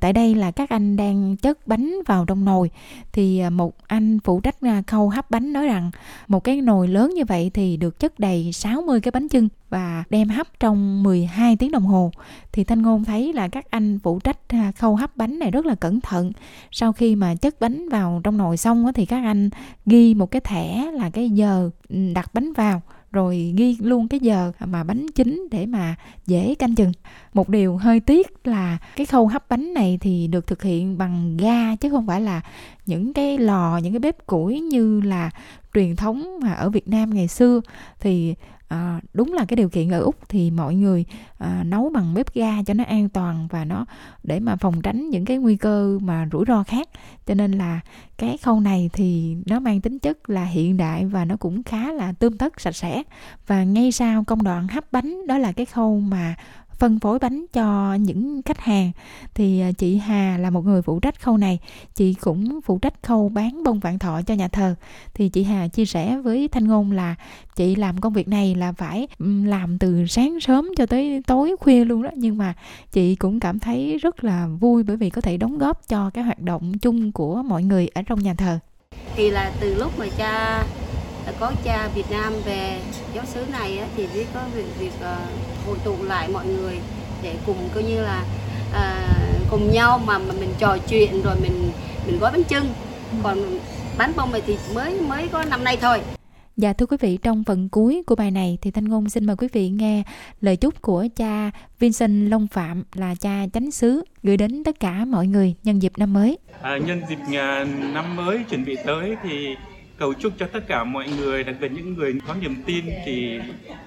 Tại 0.01 0.13
đây 0.13 0.35
là 0.35 0.51
các 0.51 0.71
anh 0.71 0.97
đang 0.97 1.37
chất 1.37 1.67
bánh 1.67 1.95
vào 2.07 2.25
trong 2.25 2.45
nồi 2.45 2.71
thì 3.13 3.39
à, 3.39 3.51
một 3.51 3.75
anh 3.87 4.19
phụ 4.25 4.41
trách 4.41 4.61
à, 4.61 4.83
khâu 4.87 5.09
hấp 5.09 5.31
bánh 5.31 5.53
nói 5.53 5.67
rằng 5.67 5.91
một 6.29 6.45
cái 6.45 6.61
nồi 6.61 6.89
lớn 6.89 7.13
như 7.15 7.25
vậy 7.25 7.51
thì 7.55 7.77
được 7.77 7.99
chất 7.99 8.19
đầy 8.19 8.53
60 8.53 9.01
cái 9.01 9.11
bánh 9.11 9.29
chưng 9.29 9.49
và 9.71 10.05
đem 10.11 10.29
hấp 10.29 10.61
trong 10.61 11.03
12 11.03 11.57
tiếng 11.57 11.71
đồng 11.71 11.87
hồ. 11.87 12.11
Thì 12.53 12.65
Thanh 12.65 12.83
Ngôn 12.83 13.05
thấy 13.05 13.33
là 13.33 13.49
các 13.49 13.71
anh 13.71 13.99
phụ 13.99 14.19
trách 14.19 14.39
à, 14.49 14.73
khâu 14.79 14.97
hấp 14.97 15.17
bánh 15.17 15.39
này 15.39 15.51
rất 15.51 15.67
là 15.67 15.75
cẩn 15.75 16.01
thận. 16.01 16.33
Sau 16.71 16.93
khi 16.93 17.17
mà 17.17 17.35
chất 17.35 17.61
bánh 17.61 17.89
vào 17.89 18.21
trong 18.25 18.37
nồi 18.37 18.57
xong 18.57 18.93
thì 18.95 19.07
các 19.07 19.25
anh 19.25 19.51
ghi 19.87 20.15
một 20.15 20.31
cái 20.31 20.41
thẻ 20.41 20.91
là 20.93 21.11
cái 21.11 21.31
giờ 21.31 21.71
ừ, 21.89 21.97
đặt 22.15 22.35
bánh 22.35 22.53
vào 22.53 22.83
rồi 23.13 23.55
ghi 23.57 23.77
luôn 23.81 24.09
cái 24.09 24.21
giờ 24.21 24.53
mà 24.65 24.85
bánh 24.85 25.07
chín 25.15 25.49
để 25.51 25.67
mà 25.67 25.95
dễ 26.27 26.55
canh 26.55 26.75
chừng. 26.75 26.93
Một 27.35 27.49
điều 27.49 27.77
hơi 27.77 28.01
tiếc 28.01 28.47
là 28.47 28.79
cái 28.97 29.07
khâu 29.07 29.27
hấp 29.27 29.49
bánh 29.49 29.75
này 29.75 29.99
thì 30.01 30.27
được 30.27 30.47
thực 30.47 30.63
hiện 30.63 30.99
bằng 30.99 31.37
ga 31.37 31.77
chứ 31.77 31.91
không 31.91 32.07
phải 32.07 32.21
là 32.21 32.41
những 32.87 33.13
cái 33.13 33.39
lò, 33.39 33.79
những 33.83 33.93
cái 33.93 34.01
bếp 34.01 34.27
củi 34.27 34.61
như 34.61 35.01
là 35.01 35.31
truyền 35.75 35.97
thống 35.97 36.41
mà 36.43 36.53
ở 36.53 36.71
Việt 36.71 36.89
Nam 36.89 37.15
ngày 37.15 37.29
xưa. 37.29 37.61
Thì 38.01 38.35
à, 38.71 39.01
đúng 39.13 39.33
là 39.33 39.45
cái 39.45 39.57
điều 39.57 39.69
kiện 39.69 39.91
ở 39.91 40.01
úc 40.01 40.29
thì 40.29 40.51
mọi 40.51 40.75
người 40.75 41.05
à, 41.39 41.63
nấu 41.67 41.91
bằng 41.95 42.15
bếp 42.15 42.35
ga 42.35 42.63
cho 42.63 42.75
nó 42.75 42.85
an 42.85 43.09
toàn 43.09 43.49
và 43.51 43.65
nó 43.65 43.87
để 44.23 44.41
mà 44.41 44.57
phòng 44.57 44.83
tránh 44.83 45.11
những 45.11 45.25
cái 45.25 45.39
nguy 45.39 45.57
cơ 45.57 45.99
mà 46.03 46.29
rủi 46.33 46.45
ro 46.49 46.63
khác. 46.63 46.89
Cho 47.27 47.35
nên 47.35 47.53
là 47.53 47.81
cái 48.19 48.39
khâu 48.39 48.61
này 48.61 48.91
thì 48.93 49.37
nó 49.47 49.61
mang 49.61 49.81
tính 49.81 49.99
chất 49.99 50.31
là 50.31 50.45
hiện 50.45 50.77
đại 50.77 51.07
và 51.07 51.25
nó 51.25 51.37
cũng 51.37 51.63
khá 51.63 51.93
là 51.93 52.13
tươm 52.13 52.39
tất 52.39 52.61
sạch 52.61 52.77
sẽ. 52.77 53.03
Và 53.47 53.65
ngay 53.65 53.93
sau 53.93 54.25
công 54.25 54.43
đoạn 54.43 54.69
hấp 54.69 54.93
bánh 54.93 55.27
đó 55.27 55.39
là 55.39 55.53
cái 55.53 55.67
khâu 55.67 56.01
mà 56.01 56.35
phân 56.81 57.01
phối 57.01 57.19
bánh 57.19 57.45
cho 57.53 57.95
những 57.95 58.43
khách 58.43 58.59
hàng. 58.61 58.93
Thì 59.35 59.61
à, 59.61 59.73
chị 59.73 59.97
Hà 59.97 60.39
là 60.39 60.51
một 60.51 60.65
người 60.65 60.83
phụ 60.83 61.01
trách 61.01 61.23
khâu 61.23 61.37
này. 61.37 61.59
Chị 61.95 62.15
cũng 62.15 62.61
phụ 62.65 62.79
trách 62.79 63.03
khâu 63.03 63.29
bán 63.29 63.65
bông 63.65 63.81
vạn 63.81 63.99
thọ 63.99 64.23
cho 64.23 64.35
nhà 64.35 64.49
thờ. 64.49 64.75
Thì 65.15 65.29
chị 65.29 65.43
Hà 65.43 65.69
chia 65.69 65.85
sẻ 65.85 66.19
với 66.19 66.49
Thanh 66.49 66.69
Ngôn 66.69 66.93
là 66.93 67.15
chị 67.57 67.77
làm 67.77 68.01
công 68.01 68.13
việc 68.13 68.29
này 68.29 68.55
là 68.55 68.73
phải 68.73 69.09
làm 69.45 69.79
từ 69.79 70.07
sáng 70.07 70.41
sớm 70.41 70.69
cho 70.77 70.87
tới 70.87 71.23
tối 71.27 71.57
khuya 71.61 71.85
luôn 71.85 72.03
đó. 72.03 72.11
Nhưng 72.15 72.39
mà 72.39 72.55
chị 72.93 73.15
cũng 73.15 73.41
cảm 73.41 73.59
thấy 73.59 73.99
rất 73.99 74.25
là 74.25 74.47
vui 74.61 74.83
bởi 74.83 74.97
vì 74.97 75.11
có 75.11 75.21
thể 75.21 75.37
đóng 75.37 75.59
góp 75.59 75.89
cho 75.89 76.11
cái 76.11 76.25
hoạt 76.25 76.41
động 76.41 76.79
chung 76.79 77.13
của 77.13 77.43
mọi 77.43 77.63
người 77.63 77.89
ở 77.89 78.03
trong 78.03 78.23
nhà 78.23 78.35
thờ. 78.35 78.59
Thì 79.17 79.31
là 79.31 79.53
từ 79.61 79.75
lúc 79.75 79.99
mà 79.99 80.07
cha 80.19 80.65
có 81.41 81.53
cha 81.65 81.89
Việt 81.95 82.11
Nam 82.11 82.33
về 82.45 82.81
giáo 83.15 83.25
xứ 83.27 83.45
này 83.53 83.79
á, 83.79 83.87
thì 83.97 84.07
mới 84.15 84.27
có 84.35 84.41
việc 84.55 84.67
việc 84.79 84.93
uh, 85.01 85.67
hội 85.67 85.77
tụ 85.85 85.97
lại 86.03 86.29
mọi 86.29 86.47
người 86.47 86.79
để 87.23 87.35
cùng 87.47 87.69
coi 87.75 87.83
như 87.83 88.03
là 88.03 88.25
uh, 88.71 89.51
cùng 89.51 89.73
nhau 89.73 90.01
mà, 90.07 90.19
mình 90.19 90.55
trò 90.59 90.77
chuyện 90.89 91.23
rồi 91.23 91.37
mình 91.43 91.71
mình 92.07 92.19
gói 92.19 92.33
bánh 92.33 92.45
trưng 92.45 92.67
còn 93.23 93.59
bánh 93.99 94.13
bông 94.17 94.33
này 94.33 94.43
thì 94.47 94.57
mới 94.75 95.01
mới 95.01 95.29
có 95.29 95.45
năm 95.45 95.65
nay 95.65 95.77
thôi. 95.81 96.01
Dạ 96.57 96.73
thưa 96.73 96.87
quý 96.87 96.97
vị, 97.01 97.19
trong 97.23 97.45
phần 97.45 97.69
cuối 97.69 98.03
của 98.07 98.15
bài 98.15 98.31
này 98.31 98.59
thì 98.63 98.71
Thanh 98.71 98.89
Ngôn 98.89 99.11
xin 99.11 99.27
mời 99.27 99.37
quý 99.37 99.49
vị 99.53 99.69
nghe 99.69 100.03
lời 100.41 100.57
chúc 100.57 100.83
của 100.83 101.07
cha 101.17 101.51
Vincent 101.79 102.31
Long 102.31 102.47
Phạm 102.47 102.85
là 102.95 103.15
cha 103.15 103.47
chánh 103.53 103.71
xứ 103.71 104.05
gửi 104.23 104.37
đến 104.37 104.65
tất 104.65 104.81
cả 104.81 105.05
mọi 105.05 105.27
người 105.27 105.55
nhân 105.63 105.83
dịp 105.83 105.93
năm 105.97 106.13
mới. 106.13 106.39
À, 106.63 106.79
nhân 106.87 107.03
dịp 107.09 107.19
năm 107.95 108.17
mới 108.17 108.45
chuẩn 108.51 108.65
bị 108.65 108.77
tới 108.87 109.17
thì 109.23 109.57
cầu 110.01 110.15
chúc 110.15 110.33
cho 110.39 110.47
tất 110.47 110.61
cả 110.67 110.85
mọi 110.85 111.09
người, 111.19 111.45
đặc 111.45 111.57
biệt 111.61 111.69
những 111.73 111.95
người 111.95 112.15
có 112.27 112.35
niềm 112.41 112.63
tin 112.67 112.85
thì 113.05 113.41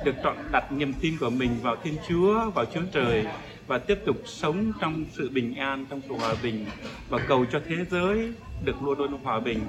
được 0.05 0.15
chọn 0.23 0.37
đặt 0.51 0.71
niềm 0.71 0.93
tin 1.01 1.17
của 1.19 1.29
mình 1.29 1.51
vào 1.61 1.75
Thiên 1.83 1.95
Chúa, 2.09 2.49
vào 2.49 2.65
Chúa 2.65 2.81
Trời 2.93 3.25
và 3.67 3.77
tiếp 3.77 3.99
tục 4.05 4.17
sống 4.25 4.71
trong 4.81 5.05
sự 5.11 5.29
bình 5.29 5.55
an, 5.55 5.85
trong 5.89 6.01
sự 6.09 6.15
hòa 6.15 6.35
bình 6.43 6.65
và 7.09 7.19
cầu 7.27 7.45
cho 7.51 7.61
thế 7.69 7.75
giới 7.91 8.33
được 8.65 8.83
luôn 8.83 8.97
luôn 8.97 9.23
hòa 9.23 9.39
bình 9.39 9.59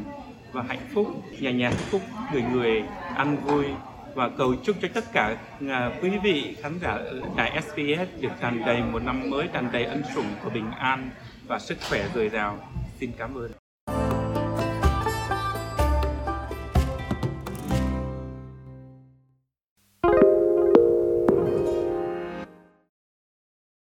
và 0.52 0.62
hạnh 0.62 0.88
phúc, 0.94 1.08
nhà 1.40 1.50
nhà 1.50 1.68
hạnh 1.68 1.84
phúc, 1.90 2.02
người 2.32 2.42
người 2.52 2.82
ăn 3.14 3.36
vui 3.36 3.64
và 4.14 4.28
cầu 4.28 4.54
chúc 4.64 4.76
cho 4.82 4.88
tất 4.94 5.04
cả 5.12 5.36
à, 5.68 5.90
quý 6.02 6.10
vị 6.22 6.56
khán 6.62 6.78
giả 6.82 6.98
đài 7.36 7.62
SBS 7.62 8.20
được 8.20 8.32
tràn 8.40 8.62
đầy 8.66 8.82
một 8.92 9.02
năm 9.02 9.30
mới 9.30 9.48
tràn 9.52 9.68
đầy 9.72 9.84
ân 9.84 10.02
sủng 10.14 10.28
của 10.44 10.50
bình 10.50 10.70
an 10.70 11.10
và 11.46 11.58
sức 11.58 11.78
khỏe 11.88 12.08
dồi 12.14 12.28
dào. 12.28 12.58
Xin 13.00 13.10
cảm 13.18 13.34
ơn. 13.34 13.63